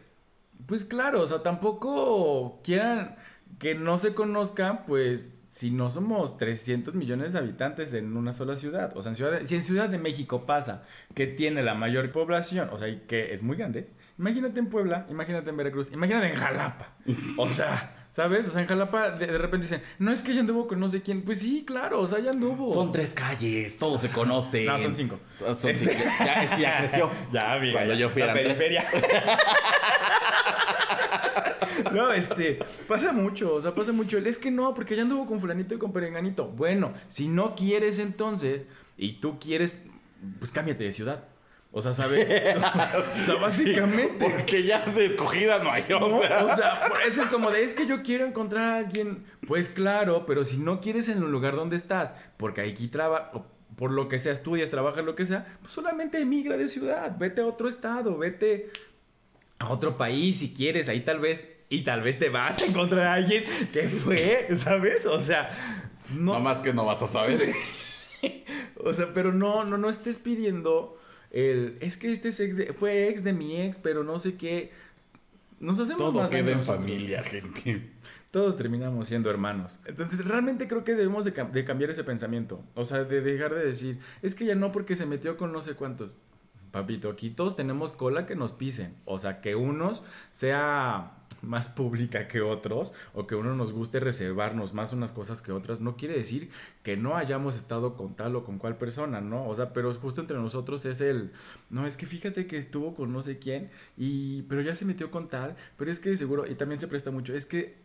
[0.67, 3.17] Pues claro, o sea, tampoco quieran
[3.59, 8.57] que no se conozcan, pues si no somos 300 millones de habitantes en una sola
[8.57, 8.93] ciudad.
[8.97, 10.83] O sea, en Ciudad de- si en Ciudad de México pasa
[11.15, 13.89] que tiene la mayor población, o sea, y que es muy grande,
[14.19, 16.95] imagínate en Puebla, imagínate en Veracruz, imagínate en Jalapa.
[17.37, 18.49] O sea, ¿sabes?
[18.49, 20.89] O sea, en Jalapa de, de repente dicen, no es que ya anduvo con no
[20.89, 21.23] sé quién.
[21.23, 22.69] Pues sí, claro, o sea, ya anduvo.
[22.75, 24.67] Son tres calles, todos se conocen.
[24.67, 25.21] No, son cinco.
[25.39, 26.05] Son, son Este- cinco.
[26.19, 27.11] Ya, es que ya creció.
[27.33, 27.75] Ya, amiga.
[27.75, 28.01] Cuando ya.
[28.01, 28.57] yo fui La eran tres.
[28.59, 28.89] periferia.
[31.93, 34.19] No, este, pasa mucho, o sea, pasa mucho.
[34.19, 36.47] Es que no, porque ya anduvo con fulanito y con perenganito.
[36.47, 38.67] Bueno, si no quieres entonces,
[38.97, 39.83] y tú quieres,
[40.39, 41.25] pues cámbiate de ciudad.
[41.77, 42.25] O sea, ¿sabes?
[42.57, 44.25] o sea, básicamente.
[44.25, 45.85] Porque ya de escogida no hay.
[45.89, 46.07] ¿no?
[46.07, 46.45] O sea.
[46.45, 49.25] O sea, eso es como de, es que yo quiero encontrar a alguien.
[49.47, 53.33] Pues claro, pero si no quieres en el lugar donde estás, porque aquí trabaja,
[53.77, 57.41] por lo que sea, estudias, trabajas, lo que sea, pues solamente emigra de ciudad, vete
[57.41, 58.71] a otro estado, vete
[59.59, 63.07] a otro país si quieres, ahí tal vez, y tal vez te vas a encontrar
[63.07, 65.07] a alguien que fue, ¿sabes?
[65.07, 65.51] O sea,
[66.15, 67.39] no, No más que no vas a saber.
[68.77, 70.99] o sea, pero no, no, no estés pidiendo
[71.31, 74.37] el, es que este es ex de- fue ex de mi ex, pero no sé
[74.37, 74.73] qué.
[75.61, 77.91] Nos hacemos Todo más queda en familia, gente.
[78.31, 79.81] Todos terminamos siendo hermanos.
[79.87, 82.63] Entonces, realmente creo que debemos de cambiar ese pensamiento.
[82.75, 85.61] O sea, de dejar de decir, es que ya no porque se metió con no
[85.63, 86.19] sé cuántos.
[86.73, 88.97] Papito, aquí todos tenemos cola que nos pisen.
[89.05, 94.75] O sea, que unos sea más pública que otros o que uno nos guste reservarnos
[94.75, 96.51] más unas cosas que otras, no quiere decir
[96.83, 99.49] que no hayamos estado con tal o con cual persona, ¿no?
[99.49, 101.33] O sea, pero justo entre nosotros es el,
[101.71, 105.11] no, es que fíjate que estuvo con no sé quién y, pero ya se metió
[105.11, 107.77] con tal, pero es que seguro, y también se presta mucho, es que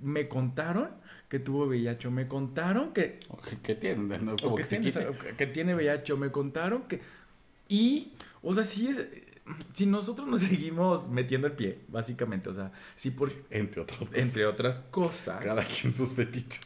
[0.00, 0.90] me contaron
[1.28, 4.18] que tuvo VIH, me contaron que ¿Qué, qué tiene?
[4.18, 7.00] No es como que, que tiene, que- que tiene VIH, me contaron que...
[7.68, 8.98] Y, o sea, si es...
[9.72, 13.32] Si nosotros nos seguimos metiendo el pie, básicamente, o sea, si por...
[13.50, 14.14] Entre otras cosas.
[14.14, 15.44] Entre otras cosas...
[15.44, 16.60] Cada quien sus fetiches.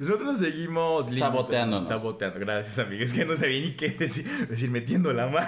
[0.00, 1.88] Nosotros seguimos limitando- Saboteándonos.
[1.88, 2.40] Saboteando.
[2.40, 3.10] Gracias, amigas.
[3.10, 5.46] Es que no sabía ni qué decir, decir metiendo la mano.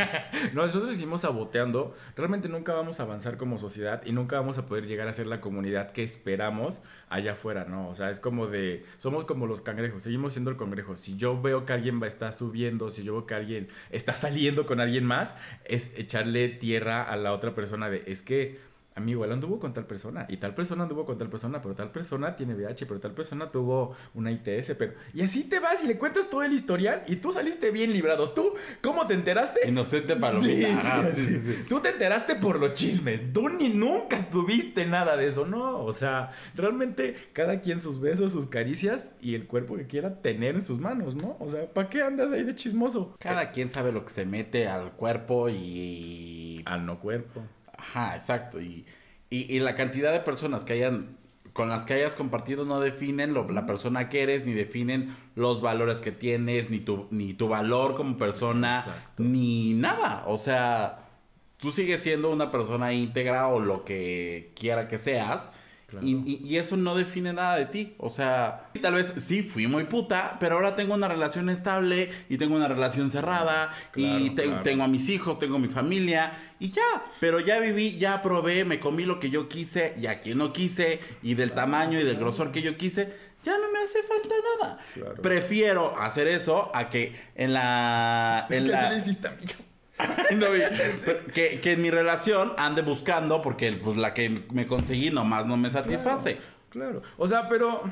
[0.54, 1.94] no, nosotros seguimos saboteando.
[2.14, 5.26] Realmente nunca vamos a avanzar como sociedad y nunca vamos a poder llegar a ser
[5.26, 7.88] la comunidad que esperamos allá afuera, ¿no?
[7.88, 8.84] O sea, es como de.
[8.98, 10.04] Somos como los cangrejos.
[10.04, 10.94] Seguimos siendo el cangrejo.
[10.94, 14.64] Si yo veo que alguien va está subiendo, si yo veo que alguien está saliendo
[14.64, 15.34] con alguien más,
[15.64, 18.04] es echarle tierra a la otra persona de.
[18.06, 18.60] Es que
[18.98, 21.90] amigo, él anduvo con tal persona y tal persona anduvo con tal persona, pero tal
[21.90, 24.92] persona tiene VIH, pero tal persona tuvo una ITS, pero...
[25.14, 28.30] Y así te vas y le cuentas todo el historial y tú saliste bien librado.
[28.30, 29.68] ¿Tú cómo te enteraste?
[29.68, 31.04] Inocente palomita.
[31.04, 31.64] Sí, sí, sí, sí.
[31.68, 33.32] Tú te enteraste por los chismes.
[33.32, 35.82] Tú ni nunca estuviste nada de eso, ¿no?
[35.84, 40.54] O sea, realmente cada quien sus besos, sus caricias y el cuerpo que quiera tener
[40.54, 41.36] en sus manos, ¿no?
[41.40, 43.16] O sea, ¿para qué andas ahí de chismoso?
[43.18, 46.62] Cada quien sabe lo que se mete al cuerpo y...
[46.64, 47.42] Al no cuerpo.
[47.78, 48.60] Ajá, exacto.
[48.60, 48.84] Y,
[49.30, 51.16] y, y la cantidad de personas que hayan
[51.54, 55.60] con las que hayas compartido no definen lo- la persona que eres, ni definen los
[55.60, 59.22] valores que tienes, ni tu, ni tu valor como persona, Exacto.
[59.24, 60.22] ni nada.
[60.28, 61.00] O sea,
[61.56, 65.50] tú sigues siendo una persona íntegra o lo que quiera que seas.
[65.88, 66.06] Claro.
[66.06, 67.94] Y, y- y eso no define nada de ti.
[67.96, 72.36] O sea, tal vez sí fui muy puta, pero ahora tengo una relación estable y
[72.36, 74.62] tengo una relación cerrada y Claro, te- claro.
[74.62, 76.82] tengo a mis hijos, tengo mi familia y ya.
[77.20, 80.52] Pero ya viví, ya probé, me comí lo que yo quise y a quien no
[80.52, 83.14] quise y del tamaño y del grosor que yo quise.
[83.42, 85.14] Ya no me hace falta nada.
[85.22, 88.46] Prefiero hacer eso a que en la...
[88.50, 89.52] Es en que la- así le hiciste, amigo.
[90.36, 95.10] no, vi- que, que en mi relación ande buscando porque pues la que me conseguí
[95.10, 96.38] nomás no me satisface.
[96.70, 97.02] Claro.
[97.16, 97.82] O sea, pero.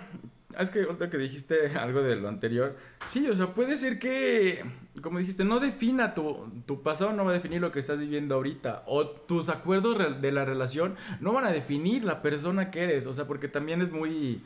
[0.58, 2.76] Es que ahorita que dijiste algo de lo anterior.
[3.04, 4.64] Sí, o sea, puede ser que.
[5.02, 8.36] Como dijiste, no defina tu, tu pasado, no va a definir lo que estás viviendo
[8.36, 8.82] ahorita.
[8.86, 13.06] O tus acuerdos de la relación no van a definir la persona que eres.
[13.06, 14.42] O sea, porque también es muy.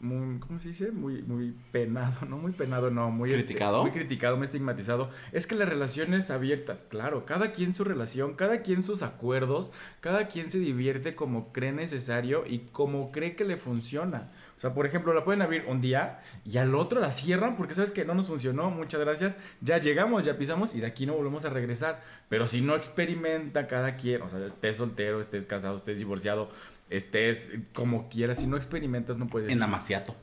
[0.00, 0.92] Muy, ¿Cómo se dice?
[0.92, 3.82] Muy, muy penado, no muy penado, no, muy este, ¿Criticado?
[3.82, 5.10] muy criticado, muy estigmatizado.
[5.32, 10.26] Es que las relaciones abiertas, claro, cada quien su relación, cada quien sus acuerdos, cada
[10.26, 14.30] quien se divierte como cree necesario y como cree que le funciona.
[14.56, 17.74] O sea, por ejemplo, la pueden abrir un día y al otro la cierran porque
[17.74, 21.14] sabes que no nos funcionó, muchas gracias, ya llegamos, ya pisamos y de aquí no
[21.14, 22.00] volvemos a regresar.
[22.30, 26.50] Pero si no experimenta cada quien, o sea, estés soltero, estés casado, estés divorciado,
[26.90, 29.50] estés como quieras, si no experimentas no puedes...
[29.50, 30.14] En Amaciato.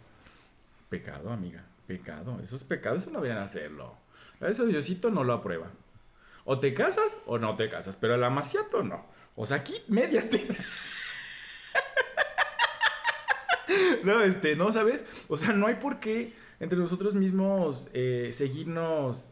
[0.89, 3.97] Pecado, amiga, pecado, eso es pecado, eso no deberían hacerlo.
[4.39, 5.71] Eso Diosito no lo aprueba.
[6.45, 9.05] O te casas o no te casas, pero el amaciato no.
[9.35, 10.45] O sea, aquí medias te...
[14.03, 15.03] No, este, no, ¿sabes?
[15.27, 19.31] O sea, no hay por qué entre nosotros mismos eh, seguirnos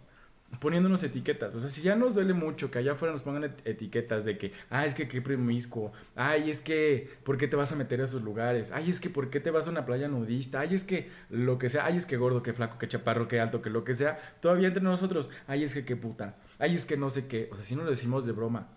[0.60, 1.54] poniéndonos etiquetas.
[1.56, 4.38] O sea, si ya nos duele mucho que allá afuera nos pongan et- etiquetas de
[4.38, 8.00] que, ah, es que qué promiscuo, ay, es que, ¿por qué te vas a meter
[8.02, 8.72] a esos lugares?
[8.72, 10.62] Ay, es que, ¿por qué te vas a una playa nudista?
[10.62, 13.40] Ay, es que, lo que sea, ay, es que gordo, que flaco, que chaparro, que
[13.40, 16.86] alto, que lo que sea, todavía entre nosotros, ay, es que qué puta, ay, es
[16.86, 17.50] que no sé qué.
[17.52, 18.70] O sea, si no lo decimos de broma,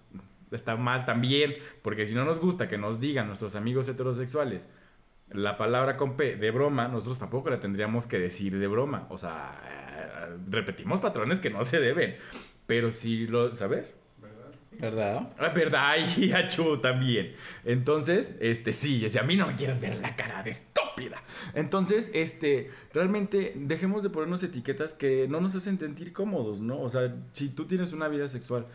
[0.51, 4.67] está mal también, porque si no nos gusta que nos digan nuestros amigos heterosexuales,
[5.31, 9.07] la palabra con P de broma, nosotros tampoco la tendríamos que decir de broma.
[9.11, 9.61] O sea,
[10.49, 12.17] repetimos patrones que no se deben.
[12.67, 13.97] Pero si lo, ¿sabes?
[14.79, 15.33] ¿Verdad?
[15.39, 17.35] Ah, verdad, y achú también.
[17.65, 21.23] Entonces, este, sí, sea, a mí no me quieras ver la cara de estúpida.
[21.55, 26.81] Entonces, este, realmente dejemos de ponernos etiquetas que no nos hacen sentir cómodos, ¿no?
[26.81, 28.67] O sea, si tú tienes una vida sexual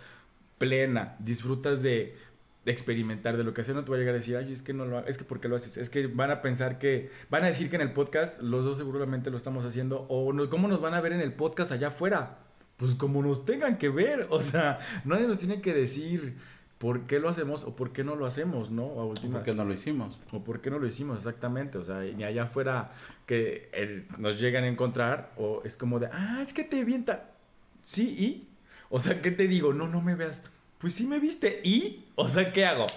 [0.58, 2.16] plena, disfrutas de
[2.66, 4.74] experimentar de lo que hacer, no te va a llegar a decir, ay, es que
[4.74, 5.78] no lo es que ¿por qué lo haces?
[5.78, 8.78] Es que van a pensar que, van a decir que en el podcast los dos
[8.78, 11.90] seguramente lo estamos haciendo, o no- ¿cómo nos van a ver en el podcast allá
[11.90, 12.40] afuera?
[12.78, 16.36] Pues como nos tengan que ver, o sea, nadie nos tiene que decir
[16.78, 18.84] por qué lo hacemos o por qué no lo hacemos, ¿no?
[19.00, 19.38] A últimas.
[19.38, 20.20] ¿Por qué no lo hicimos?
[20.32, 22.88] O por qué no lo hicimos exactamente, o sea, ni allá afuera
[23.26, 27.32] que eh, nos llegan a encontrar, o es como de, ah, es que te avienta.
[27.84, 28.50] Sí, y.
[28.90, 29.74] O sea, ¿qué te digo?
[29.74, 30.42] No, no me veas.
[30.84, 32.04] Pues sí me viste, y.
[32.16, 32.88] O sea, ¿qué hago?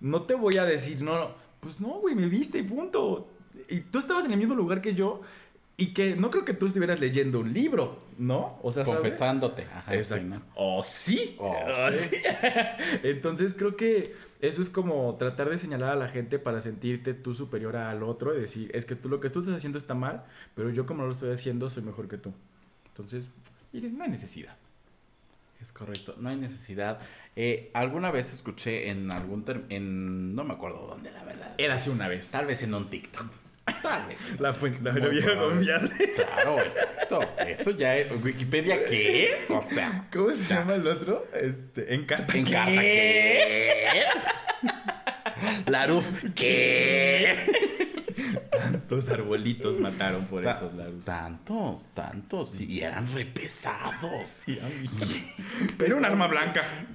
[0.00, 1.30] No te voy a decir, no,
[1.60, 3.28] pues no, güey, me viste y punto.
[3.68, 5.20] Y tú estabas en el mismo lugar que yo,
[5.76, 8.58] y que no creo que tú estuvieras leyendo un libro, ¿no?
[8.64, 8.98] O sea, ¿sabes?
[8.98, 9.62] Confesándote.
[9.72, 10.24] Ajá, Exacto.
[10.24, 10.42] sí, ¿no?
[10.56, 11.36] O sí.
[11.38, 12.16] O O sí.
[13.04, 17.32] Entonces creo que eso es como tratar de señalar a la gente para sentirte tú
[17.32, 20.24] superior al otro y decir, es que tú lo que tú estás haciendo está mal,
[20.56, 22.32] pero yo como no lo estoy haciendo soy mejor que tú.
[22.88, 23.30] Entonces,
[23.72, 24.56] miren, no hay necesidad.
[25.66, 27.00] Es correcto, no hay necesidad.
[27.34, 31.54] Eh, alguna vez escuché en algún en no me acuerdo dónde, la verdad.
[31.58, 32.30] Érase una vez.
[32.30, 33.26] Tal vez en un TikTok.
[33.82, 34.20] Tal vez.
[34.38, 35.90] La fuente, la, vieja confiable.
[36.14, 37.20] Claro, exacto.
[37.48, 38.12] Eso ya es.
[38.22, 39.34] ¿Wikipedia qué?
[39.48, 41.26] O sea, ¿Cómo se llama el otro?
[41.34, 42.38] Este, en carta.
[42.38, 42.52] en ¿qué?
[42.52, 44.02] qué.
[45.66, 47.85] Larus qué.
[48.62, 51.04] Tantos arbolitos mataron por Ta- esos lados.
[51.04, 52.50] Tantos, tantos.
[52.50, 54.26] sí, y eran re pesados.
[54.26, 54.92] Sí, amigo.
[55.78, 56.62] Pero un arma blanca.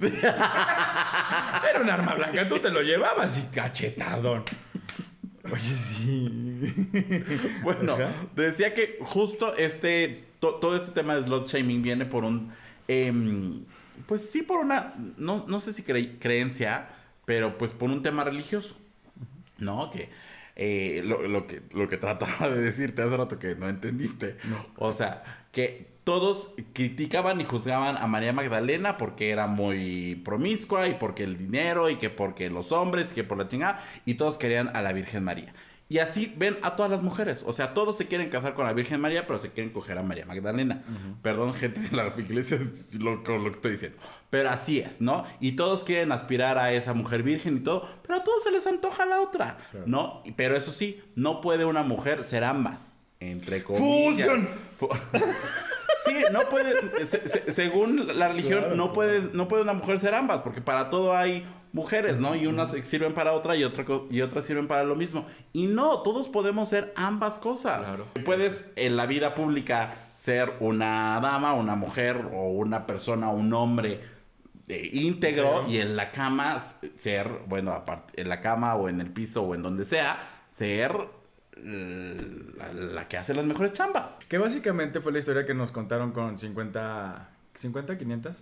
[1.70, 4.44] Era un arma blanca, tú te lo llevabas y cachetadón.
[5.50, 6.30] Oye, sí.
[7.62, 8.08] Bueno, Ajá.
[8.36, 12.52] decía que justo este, to- todo este tema de slot shaming viene por un,
[12.88, 13.64] em,
[14.06, 16.88] pues sí, por una, no, no sé si cre- creencia,
[17.24, 18.76] pero pues por un tema religioso,
[19.58, 19.90] ¿no?
[19.90, 20.10] Que
[20.56, 24.36] eh, lo, lo que lo que trataba de decirte hace rato que no entendiste,
[24.76, 30.94] o sea, que todos criticaban y juzgaban a María Magdalena porque era muy promiscua y
[30.94, 34.36] porque el dinero y que porque los hombres y que por la chingada y todos
[34.36, 35.54] querían a la Virgen María.
[35.92, 37.44] Y así ven a todas las mujeres.
[37.46, 40.02] O sea, todos se quieren casar con la Virgen María, pero se quieren coger a
[40.02, 40.82] María Magdalena.
[41.20, 43.98] Perdón, gente de la iglesia, es lo, con lo que estoy diciendo.
[44.30, 45.26] Pero así es, ¿no?
[45.38, 48.66] Y todos quieren aspirar a esa mujer virgen y todo, pero a todos se les
[48.66, 50.22] antoja la otra, ¿no?
[50.36, 52.96] Pero eso sí, no puede una mujer ser ambas.
[53.20, 54.28] Entre comillas.
[56.04, 60.00] Sí, no puede, se- se- según la religión, Claro, no puede, no puede una mujer
[60.00, 62.34] ser ambas, porque para todo hay mujeres, ¿no?
[62.34, 65.26] Y unas sirven para otra y, otra y otras sirven para lo mismo.
[65.52, 67.84] Y no, todos podemos ser ambas cosas.
[67.88, 68.06] Claro.
[68.24, 74.00] Puedes en la vida pública ser una dama, una mujer o una persona, un hombre
[74.68, 76.58] eh, íntegro y en la cama
[76.96, 80.94] ser, bueno, aparte, en la cama o en el piso o en donde sea, ser
[81.56, 82.16] eh,
[82.56, 84.20] la, la que hace las mejores chambas.
[84.28, 87.28] Que básicamente fue la historia que nos contaron con 50.
[87.58, 87.98] ¿50?
[87.98, 88.38] ¿500?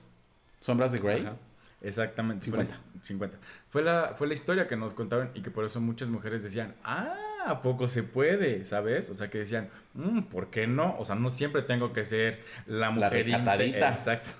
[0.61, 1.23] Sombras de Grey.
[1.23, 1.37] Ajá.
[1.83, 2.49] Exactamente.
[2.51, 2.90] fue la- 50.
[3.01, 3.39] 50.
[3.69, 6.75] Fue la, fue la historia que nos contaron y que por eso muchas mujeres decían,
[6.85, 8.65] ah, ¿a poco se puede?
[8.65, 9.11] ¿Sabes?
[9.11, 10.97] O sea, que decían, "Mm, ¿por qué no?
[10.99, 13.91] O sea, no siempre tengo que ser la mujer recatadita.
[13.91, 14.31] Exacto.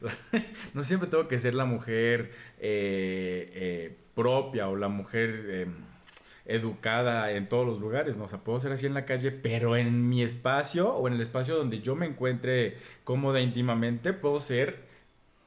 [0.74, 5.66] no siempre tengo que ser la mujer eh, eh, propia o la mujer eh,
[6.46, 8.24] educada en todos los lugares, ¿no?
[8.24, 11.20] O sea, puedo ser así en la calle, pero en mi espacio o en el
[11.20, 14.89] espacio donde yo me encuentre cómoda íntimamente, puedo ser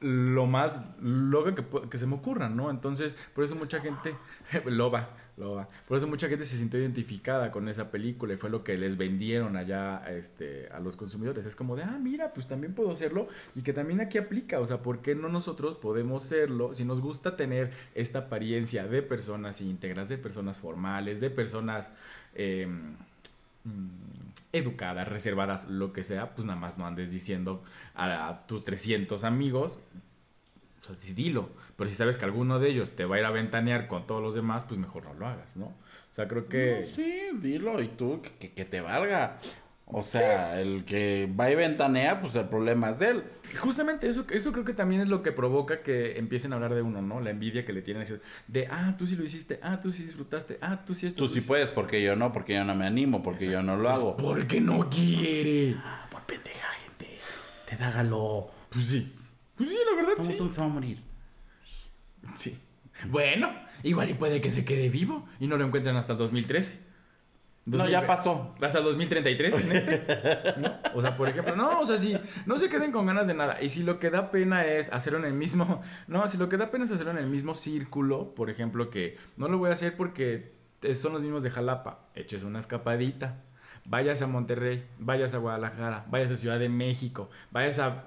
[0.04, 2.70] lo más loca que, que se me ocurra, ¿no?
[2.70, 4.14] Entonces, por eso mucha gente,
[4.66, 8.62] loba, loba, por eso mucha gente se sintió identificada con esa película y fue lo
[8.62, 11.46] que les vendieron allá este, a los consumidores.
[11.46, 14.66] Es como de, ah, mira, pues también puedo hacerlo y que también aquí aplica, o
[14.66, 19.62] sea, ¿por qué no nosotros podemos serlo si nos gusta tener esta apariencia de personas
[19.62, 21.92] íntegras, de personas formales, de personas...
[22.34, 22.68] eh,
[23.64, 23.88] mm,
[24.52, 27.62] educadas, reservadas, lo que sea, pues nada más no andes diciendo
[27.94, 29.80] a, tus 300 amigos,
[30.80, 33.30] o sea, dilo, pero si sabes que alguno de ellos te va a ir a
[33.30, 35.66] ventanear con todos los demás, pues mejor no lo hagas, ¿no?
[35.66, 36.84] O sea, creo que...
[36.84, 39.38] Sí, dilo y tú que- que te valga.
[39.96, 43.24] O sea, el que va y ventanea, pues el problema es de él.
[43.60, 46.82] Justamente eso, eso creo que también es lo que provoca que empiecen a hablar de
[46.82, 47.20] uno, ¿no?
[47.20, 48.04] La envidia que le tienen
[48.48, 51.22] de, ah, tú sí lo hiciste, ah, tú sí disfrutaste, ah, tú sí esto.
[51.24, 53.88] Tú sí puedes, porque yo no, porque yo no me animo, porque yo no lo
[53.88, 54.16] hago.
[54.16, 55.76] Porque no quiere.
[55.78, 57.20] Ah, por pendeja, gente.
[57.68, 58.50] Te dágalo.
[58.70, 59.08] Pues sí.
[59.54, 60.36] Pues sí, la verdad, ¿Cómo sí.
[60.36, 61.00] se va a morir?
[62.34, 62.58] Sí.
[63.10, 63.52] Bueno,
[63.84, 66.83] igual y puede que se quede vivo y no lo encuentren hasta el 2013.
[67.66, 68.54] No, ya pasó.
[68.60, 70.54] Hasta el 2033 en este.
[70.60, 70.70] ¿no?
[70.94, 73.62] O sea, por ejemplo, no, o sea, sí, no se queden con ganas de nada.
[73.62, 75.82] Y si lo que da pena es hacerlo en el mismo.
[76.06, 79.16] No, si lo que da pena es hacerlo en el mismo círculo, por ejemplo, que
[79.36, 80.52] no lo voy a hacer porque
[81.00, 82.00] son los mismos de Jalapa.
[82.14, 83.42] Eches una escapadita.
[83.86, 88.04] Vayas a Monterrey, vayas a Guadalajara, vayas a Ciudad de México, vayas a.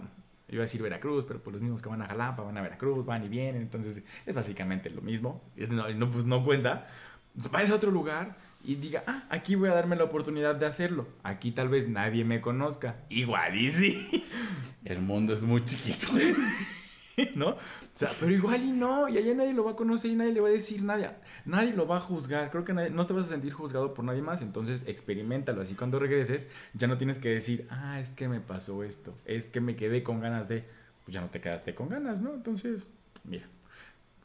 [0.50, 3.06] Iba a decir Veracruz, pero pues los mismos que van a Jalapa van a Veracruz,
[3.06, 3.62] van y vienen.
[3.64, 5.44] Entonces es básicamente lo mismo.
[5.56, 6.88] Es- no, no, pues no cuenta.
[7.30, 8.38] Entonces, vayas a otro lugar
[8.68, 11.08] y diga, ah, aquí voy a darme la oportunidad de hacerlo.
[11.24, 12.98] Aquí tal vez nadie me conozca.
[13.10, 14.26] Igual y sí.
[14.86, 16.08] El mundo es muy chiquito.
[17.36, 17.50] ¿No?
[17.50, 17.58] O
[17.96, 19.10] sea, pero igual y no.
[19.10, 21.20] Y allá nadie lo va a conocer y nadie le va a decir nada.
[21.46, 22.52] Nadie lo va a juzgar.
[22.52, 24.42] Creo que nadie- no te vas a sentir juzgado por nadie más.
[24.44, 25.62] Entonces, experimentalo.
[25.62, 29.16] Así cuando regreses, ya no tienes que decir, ah, es que me pasó esto.
[29.26, 30.66] Es que me quedé con ganas de.
[31.06, 32.34] Pues ya no te quedaste con ganas, ¿no?
[32.34, 32.88] Entonces,
[33.24, 33.46] mira.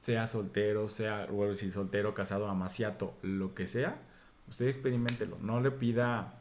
[0.00, 4.02] Sea soltero, sea, o si soltero, casado, amaciato, lo que sea,
[4.52, 5.38] usted experimentelo.
[5.40, 6.38] No le pida.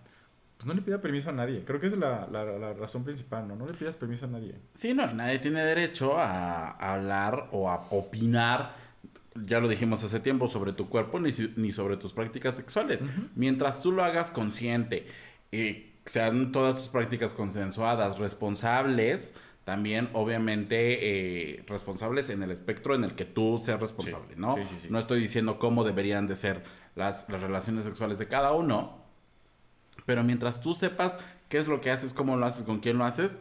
[0.57, 1.63] Pues no le pida permiso a nadie.
[1.65, 3.55] Creo que esa es la, la- la razón principal, ¿no?
[3.55, 4.55] No le pidas permiso a nadie.
[4.75, 8.75] Sí, no, nadie tiene derecho a hablar o a opinar,
[9.45, 13.03] ya lo dijimos hace tiempo, sobre tu cuerpo ni, ni sobre tus prácticas sexuales.
[13.35, 15.07] Mientras tú lo hagas consciente,
[15.51, 19.33] y sean todas tus prácticas consensuadas, responsables,
[19.63, 20.75] también obviamente
[21.59, 24.55] eh, responsables en el espectro en el que tú seas responsable, ¿no?
[24.55, 24.87] sí, sí, sí.
[24.91, 26.63] No estoy diciendo cómo deberían de ser
[26.95, 28.97] las, las relaciones sexuales de cada uno,
[30.05, 31.17] pero mientras tú sepas
[31.49, 33.39] qué es lo que haces, cómo lo haces, con quién lo haces,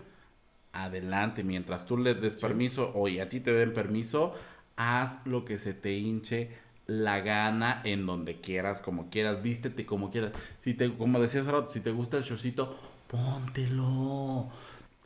[0.73, 1.45] adelante.
[1.45, 4.35] Mientras tú le des permiso o y a ti te den permiso,
[4.77, 6.51] haz lo que se te hinche
[6.87, 10.33] la gana en donde quieras, como quieras, vístete como quieras.
[10.59, 12.77] Si te, como decías hace rato, si te gusta el shortcito,
[13.07, 14.49] póntelo.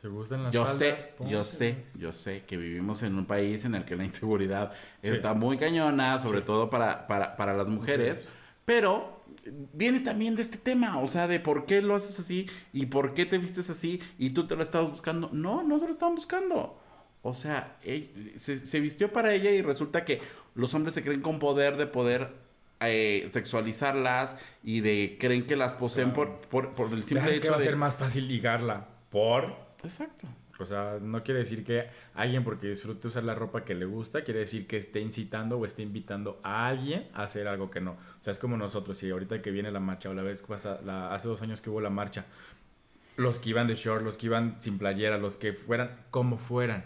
[0.05, 0.97] ¿Te gustan las Yo sé,
[1.27, 5.09] yo sé, yo sé que vivimos en un país en el que la inseguridad Sí.
[5.13, 6.45] está muy cañona, sobre Sí.
[6.45, 8.27] todo para, para, para las mujeres,
[8.65, 9.23] pero
[9.73, 13.15] viene también de este tema, o sea, de por qué lo haces así y por
[13.15, 15.31] qué te vistes así y tú te lo estabas buscando.
[15.33, 16.79] No, no se lo estaban buscando.
[17.23, 17.75] O sea,
[18.37, 20.21] se, se vistió para ella y resulta que
[20.53, 22.29] los hombres se creen con poder de poder
[22.79, 26.41] eh, sexualizarlas y de creen que las poseen Claro.
[26.51, 27.65] por, por, por el simple es que hecho va a de...
[27.65, 28.89] ser más fácil ligarla.
[29.09, 29.64] ¿Por?
[29.85, 30.27] Exacto.
[30.57, 34.23] O sea, no quiere decir que alguien porque disfrute usar la ropa que le gusta,
[34.23, 37.91] quiere decir que esté incitando o esté invitando a alguien a hacer algo que no.
[37.91, 40.47] O sea, es como nosotros, si ahorita que viene la marcha o la vez que
[40.47, 42.25] pasa, la, hace dos años que hubo la marcha,
[43.17, 46.85] los que iban de short, los que iban sin playera, los que fueran como fueran,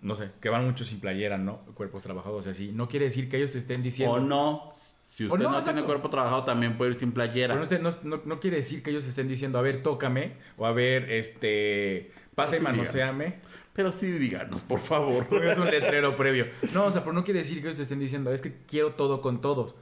[0.00, 1.58] no sé, que van muchos sin playera, ¿no?
[1.74, 2.70] Cuerpos trabajados así.
[2.72, 4.14] No quiere decir que ellos te estén diciendo...
[4.14, 4.70] O no.
[5.06, 7.60] Si usted no, no, tiene cuerpo trabajado, también puede ir sin playera.
[7.68, 10.72] Pero no- no- no quiere decir que ellos estén diciendo, a ver, tócame, o a
[10.72, 13.34] ver, este, pasa y manoseame.
[13.72, 15.26] Pero sí díganos, por favor.
[15.44, 16.46] Es un letrero previo.
[16.72, 19.20] No, o sea, pero no quiere decir que ellos estén diciendo, es que quiero todo
[19.20, 19.74] con todos.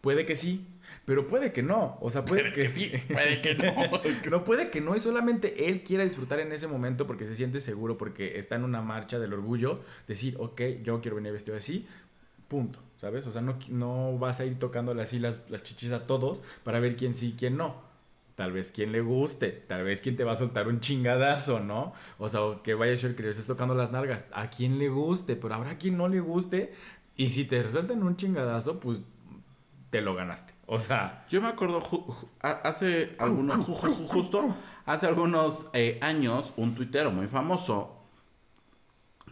[0.00, 0.66] Puede que sí,
[1.04, 1.98] pero puede que no.
[2.00, 2.92] O sea, puede, que, sí.
[3.12, 3.74] puede que no.
[4.30, 7.60] no puede que no, y solamente él quiera disfrutar en ese momento porque se siente
[7.60, 11.88] seguro, porque está en una marcha del orgullo, decir, ok, yo quiero venir vestido así,
[12.46, 13.26] punto, ¿sabes?
[13.26, 16.78] O sea, no, no vas a ir tocándole así las, las chichis a todos para
[16.78, 17.87] ver quién sí y quién no.
[18.38, 21.92] Tal vez quien le guste, tal vez quien te va a soltar un chingadazo, ¿no?
[22.18, 24.88] O sea, o que vaya a que le estés tocando las nalgas, a quien le
[24.88, 26.72] guste, pero habrá quien no le guste.
[27.16, 29.02] Y si te sueltan un chingadazo, pues
[29.90, 30.54] te lo ganaste.
[30.66, 34.54] O sea, Yo me acuerdo ju- ju- a- hace algunos, ju- ju- justo
[34.86, 37.96] hace algunos eh, años, un tuitero muy famoso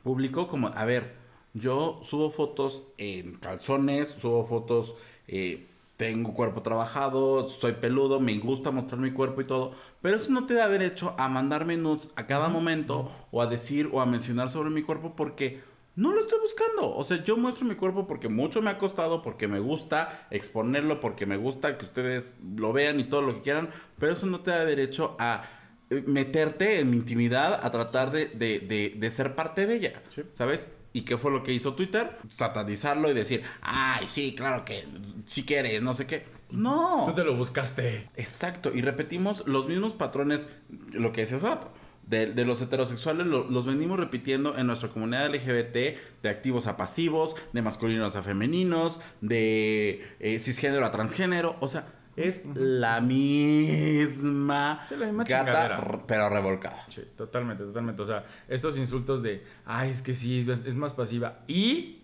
[0.03, 1.15] publicó como, a ver,
[1.55, 4.95] yo subo fotos en calzones, subo fotos,
[5.29, 5.67] eh,
[5.97, 9.73] tengo cuerpo trabajado, soy peludo, me gusta mostrar mi cuerpo y todo,
[10.03, 13.89] pero eso no te da derecho a mandarme nudes a cada momento o a decir
[13.93, 15.61] o a mencionar sobre mi cuerpo porque
[15.95, 16.95] no lo estoy buscando.
[16.95, 21.01] O sea, yo muestro mi cuerpo porque mucho me ha costado, porque me gusta exponerlo,
[21.01, 24.41] porque me gusta que ustedes lo vean y todo lo que quieran, pero eso no
[24.41, 25.45] te da derecho a
[25.89, 30.03] eh, meterte en mi intimidad, a tratar de, de- de- de ser parte de ella,
[30.11, 30.23] Sí.
[30.33, 30.69] ¿sabes?
[30.97, 32.17] ¿Y qué fue lo que hizo Twitter?
[32.29, 34.85] Satanizarlo y decir, ay, sí, claro que
[35.27, 36.25] si quieres, no sé qué.
[36.51, 37.05] No.
[37.07, 38.09] tú te lo buscaste.
[38.17, 40.49] Exacto, y repetimos los mismos patrones,
[40.93, 41.71] lo que decía hace rato.
[42.07, 45.75] De, de los heterosexuales lo- los venimos repitiendo en nuestra comunidad LGBT,
[46.23, 51.57] de activos a pasivos, de masculinos a femeninos, de eh, cisgénero a transgénero.
[51.61, 56.85] O sea, es la misma, Sí, la misma gata, pero revolcada.
[56.89, 58.03] Sí, totalmente, totalmente.
[58.03, 61.35] O sea, estos insultos de, ay, es que sí, es, es más pasiva.
[61.47, 62.03] Y,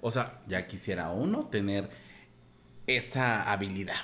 [0.00, 1.88] o sea, Ya quisiera uno tener
[2.86, 3.94] esa habilidad.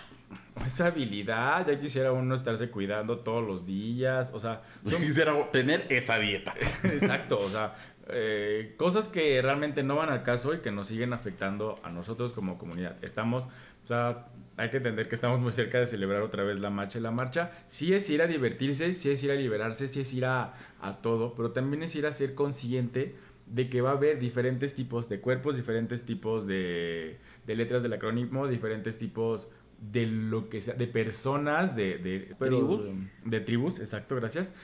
[0.67, 4.31] esa habilidad, ya quisiera uno estarse cuidando todos los días.
[4.35, 6.55] O sea, son quisiera tener esa dieta.
[6.85, 7.73] Exacto, o sea,
[8.09, 12.33] eh, cosas que realmente no van al caso y que nos siguen afectando a nosotros
[12.33, 12.97] como comunidad.
[13.03, 14.27] Estamos, o sea,
[14.57, 17.11] hay que entender que estamos muy cerca de celebrar otra vez la marcha y la
[17.11, 17.53] marcha.
[17.67, 20.99] Sí es ir a divertirse, sí es ir a liberarse, sí es ir a, a
[20.99, 23.15] todo, pero también es ir a ser consciente
[23.47, 27.93] de que va a haber diferentes tipos de cuerpos, diferentes tipos de, de letras del
[27.95, 29.49] acrónimo, diferentes tipos
[29.81, 32.83] de lo que sea, de personas, de, de Tribus.
[33.25, 34.55] de tribus, exacto, gracias.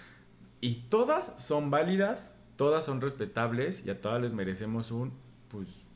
[0.61, 5.13] Y todas son válidas, todas son respetables y a todas les merecemos un,
[5.49, 5.88] pues,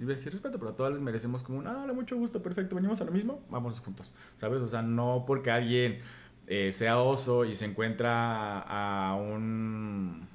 [0.00, 2.74] iba a decir respeto, pero a todas les merecemos como un, ah, mucho gusto, perfecto,
[2.74, 4.60] venimos a lo mismo, vamos juntos, ¿sabes?
[4.60, 6.00] O sea, no porque alguien
[6.46, 10.28] eh, sea oso y se encuentra a un...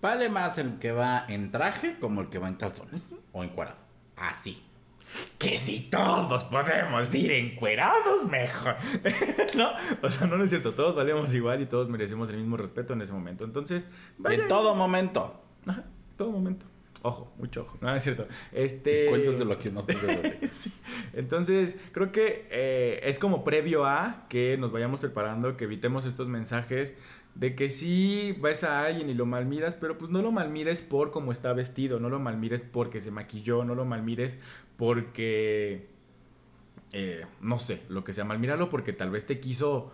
[0.00, 3.78] Vale más el que va en traje como el que va en calzones o encuadrado.
[4.16, 4.62] Así.
[5.38, 8.76] Que si todos podemos ir encuerados, mejor.
[9.56, 9.70] ¿No?
[10.02, 12.92] O sea, no, no es cierto, todos valemos igual y todos merecemos el mismo respeto
[12.92, 13.44] en ese momento.
[13.44, 13.88] Entonces,
[14.18, 14.42] vayan.
[14.42, 15.40] En todo momento.
[15.66, 15.84] Ajá,
[16.16, 16.66] todo momento.
[17.06, 17.76] Ojo, mucho ojo.
[17.82, 18.26] No, es cierto.
[18.50, 19.08] Este.
[19.08, 20.72] Cuentas de lo que nos puede Sí.
[21.12, 26.30] Entonces, creo que eh, es como previo a que nos vayamos preparando, que evitemos estos
[26.30, 26.96] mensajes
[27.34, 31.10] de que sí ves a alguien y lo malmiras, pero pues no lo malmires por
[31.10, 34.38] cómo está vestido, no lo malmires porque se maquilló, no lo malmires
[34.78, 35.90] porque,
[36.92, 39.92] eh, no sé, lo que sea, malmíralo porque tal vez te quiso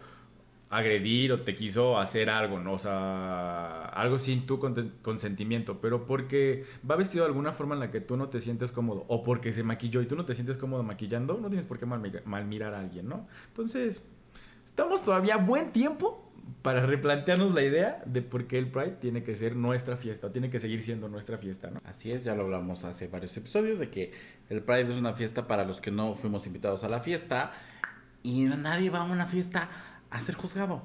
[0.71, 2.75] agredir o te quiso hacer algo, ¿no?
[2.75, 4.61] O sea, algo sin tu
[5.03, 8.71] consentimiento, pero porque va vestido de alguna forma en la que tú no te sientes
[8.71, 11.81] cómodo, o porque se maquilló y tú no te sientes cómodo maquillando, no tienes por
[11.81, 13.27] qué malmira- malmirar a alguien, ¿no?
[13.49, 14.05] Entonces,
[14.65, 19.35] estamos todavía buen tiempo para replantearnos la idea de por qué el Pride tiene que
[19.35, 21.81] ser nuestra fiesta, tiene que seguir siendo nuestra fiesta, ¿no?
[21.85, 24.13] Así es, ya lo hablamos hace varios episodios de que
[24.49, 27.53] el Pride es una fiesta para los que no fuimos invitados a la fiesta
[28.23, 29.69] y nadie va a una fiesta
[30.11, 30.83] a ser juzgado.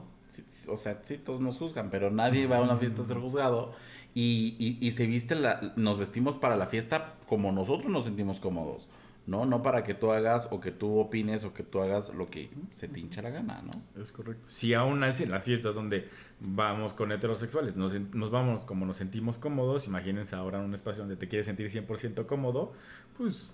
[0.67, 3.73] O sea, sí, todos nos juzgan, pero nadie va a una fiesta a ser juzgado
[4.13, 8.39] y, y- y se viste, la, nos vestimos para la fiesta como nosotros nos sentimos
[8.39, 8.87] cómodos.
[9.27, 12.29] No, no para que tú hagas o que tú opines o que tú hagas lo
[12.29, 14.01] que se te hincha la gana, ¿no?
[14.01, 14.43] Es correcto.
[14.47, 16.07] Si aún así en las fiestas donde
[16.39, 21.01] vamos con heterosexuales, nos, nos vamos como nos sentimos cómodos, imagínense ahora en un espacio
[21.01, 22.73] donde te quieres sentir 100% cómodo,
[23.17, 23.51] pues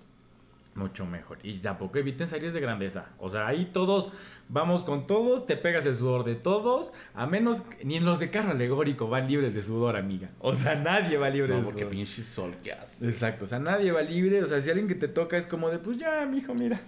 [0.76, 1.38] mucho mejor.
[1.44, 3.08] Y tampoco eviten series de grandeza.
[3.20, 4.12] O sea, ahí todos,
[4.50, 8.30] vamos con todos, te pegas el sudor de todos, a menos, ni en los de
[8.32, 10.30] carro alegórico van libres de sudor, amiga.
[10.40, 11.92] O sea, nadie va libre No, de porque sudor.
[11.92, 13.06] pinche sol que hace.
[13.08, 14.42] Exacto, o sea, nadie va libre.
[14.44, 16.80] O sea, si alguien que te toca es como de, pues ya, mijo, mira,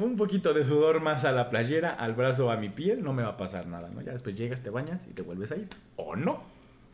[0.00, 3.22] un poquito de sudor más a la playera, al brazo, a mi piel, no me
[3.22, 4.02] va a pasar nada, ¿no?
[4.02, 5.68] Ya después llegas, te bañas y te vuelves a ir.
[5.96, 6.42] O no.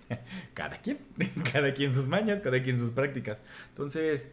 [0.55, 0.99] Cada quien,
[1.53, 3.41] cada quien sus mañas, cada quien sus prácticas.
[3.71, 4.31] Entonces,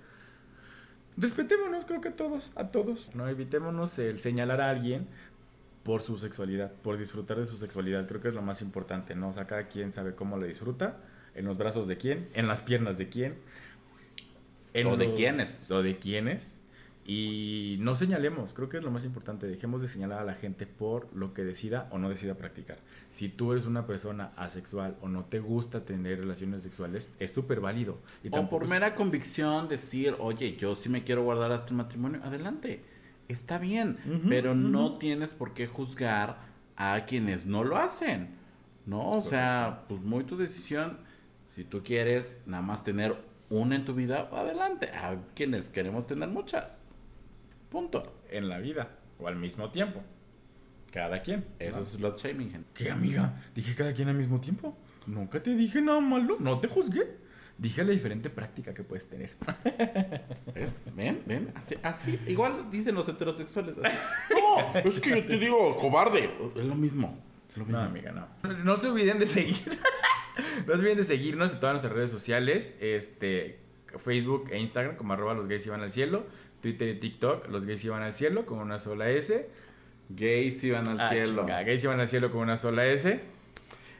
[1.19, 3.13] respetémonos, creo que todos, a todos.
[3.15, 5.07] No evitémonos el señalar a alguien
[5.83, 8.07] por su sexualidad, por disfrutar de su sexualidad.
[8.07, 9.29] Creo que es lo más importante, ¿no?
[9.29, 10.97] O sea, cada quien sabe cómo le disfruta,
[11.35, 13.35] en los brazos de quién, en las piernas de quién.
[14.85, 15.69] O de quiénes.
[15.71, 16.58] O de quiénes.
[17.11, 19.47] Y no señalemos, creo que es lo más importante.
[19.47, 22.77] Dejemos de señalar a la gente por lo que decida o no decida practicar.
[23.09, 27.61] Si tú eres una persona asexual o no te gusta tener relaciones sexuales, es súper
[27.61, 27.97] válido.
[28.23, 31.77] Y O por es- mera convicción decir, oye, yo sí me quiero guardar hasta el
[31.77, 32.83] matrimonio, adelante.
[33.27, 33.97] Está bien,
[34.29, 36.37] pero no tienes por qué juzgar
[36.75, 38.35] a quienes no lo hacen.
[38.85, 39.17] ¿No?
[39.17, 40.99] Es o sea, pues muy tu decisión.
[41.55, 43.15] Si tú quieres nada más tener
[43.49, 44.91] una en tu vida, adelante.
[44.93, 46.81] A quienes queremos tener muchas.
[47.69, 48.21] Punto.
[48.29, 48.89] en la vida
[49.19, 50.01] o al mismo tiempo.
[50.91, 51.45] Cada quien.
[51.59, 51.81] Eso ¿no?
[51.83, 52.69] es slut shaming, gente.
[52.73, 53.41] ¿Qué, amiga?
[53.53, 54.75] Dije cada quien al mismo tiempo.
[55.05, 56.37] Nunca te dije nada malo.
[56.39, 57.17] No te juzgué.
[57.57, 59.31] Dije la diferente práctica que puedes tener.
[60.55, 60.79] ¿Ves?
[60.95, 61.21] ¿Ven?
[61.25, 61.51] ¿Ven?
[61.55, 62.19] Así, así.
[62.27, 63.75] Igual dicen los heterosexuales.
[63.83, 63.97] así.
[64.73, 66.29] No, es que yo te digo cobarde.
[66.55, 67.19] Es lo mismo.
[67.51, 67.85] es lo No, mismo.
[67.85, 68.53] amiga, no.
[68.63, 69.57] No se olviden de seguir.
[70.67, 72.77] no se olviden de seguirnos en todas nuestras redes sociales.
[72.81, 73.59] Este,
[73.97, 76.25] Facebook e Instagram como arroba los gays iban al cielo.
[76.61, 79.47] Twitter y TikTok, los gays iban al cielo con una sola S.
[80.09, 81.41] Gays iban al Ah, cielo.
[81.43, 83.19] chinga, gays iban al cielo con una sola S.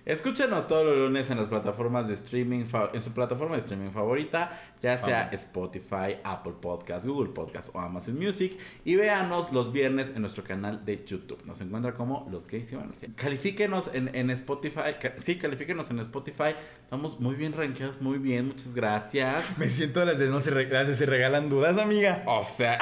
[0.09, 4.59] Escúchanos todos los lunes en las plataformas de streaming, en su plataforma de streaming favorita,
[4.81, 5.29] ya sea.
[5.33, 8.57] Spotify, Apple Podcast, Google Podcast o Amazon Music.
[8.85, 11.39] Y véanos los viernes en nuestro canal de YouTube.
[11.45, 13.13] Nos encuentra como Los Gays Iban al.
[13.15, 14.95] Califíquenos en, en Spotify.
[14.99, 16.55] ca- sí, califíquenos en Spotify.
[16.83, 18.47] Estamos muy bien rankeados, muy bien.
[18.47, 19.57] Muchas gracias.
[19.59, 22.23] Me siento las de no se, re- las de se regalan dudas, amiga.
[22.25, 22.79] O sea,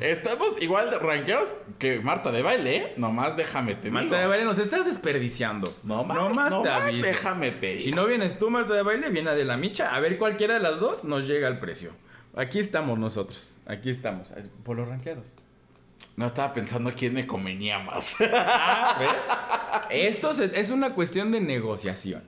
[0.00, 2.94] estamos igual de rankeados que Marta de baile, ¿eh?
[2.96, 4.20] Nomás déjame te Marta digo.
[4.20, 5.74] de baile, nos estás desperdiciando.
[5.82, 7.06] No más, no más no te aviso.
[7.06, 7.80] déjame te digo.
[7.82, 9.94] Si no vienes tú, Marta de baile, viene de Micha.
[9.94, 11.92] A ver cualquiera de las dos nos llega al precio.
[12.34, 13.60] Aquí estamos nosotros.
[13.66, 14.32] Aquí estamos.
[14.62, 15.34] Por los ranqueados.
[16.16, 18.16] No estaba pensando quién me convenía más.
[18.32, 19.86] Ah.
[19.90, 22.22] Esto es una cuestión de negociación.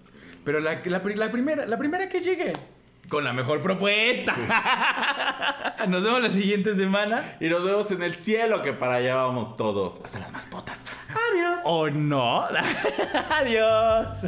[0.45, 2.53] Pero la, la la primera, la primera que llegue.
[3.09, 4.35] Con la mejor propuesta.
[5.89, 7.23] Nos vemos la siguiente semana.
[7.41, 10.01] y nos vemos en el cielo, que para allá vamos todos.
[10.05, 10.85] Hasta las mascotas.
[11.09, 11.61] Adiós.
[11.65, 12.43] ¿O no?
[13.31, 14.27] Adiós.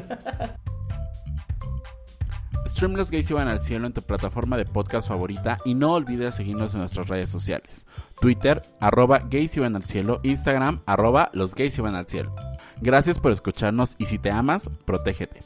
[2.66, 6.36] Stream Los Gays Iban al Cielo en tu plataforma de podcast favorita y no olvides
[6.36, 7.86] seguirnos en nuestras redes sociales.
[8.20, 12.34] Twitter, arroba Gays Iban al Cielo, Instagram, arroba Los Gays Iban al Cielo.
[12.80, 15.40] Gracias por escucharnos y si te amas, protégete.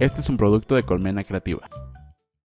[0.00, 1.68] Este es un producto de Colmena Creativa.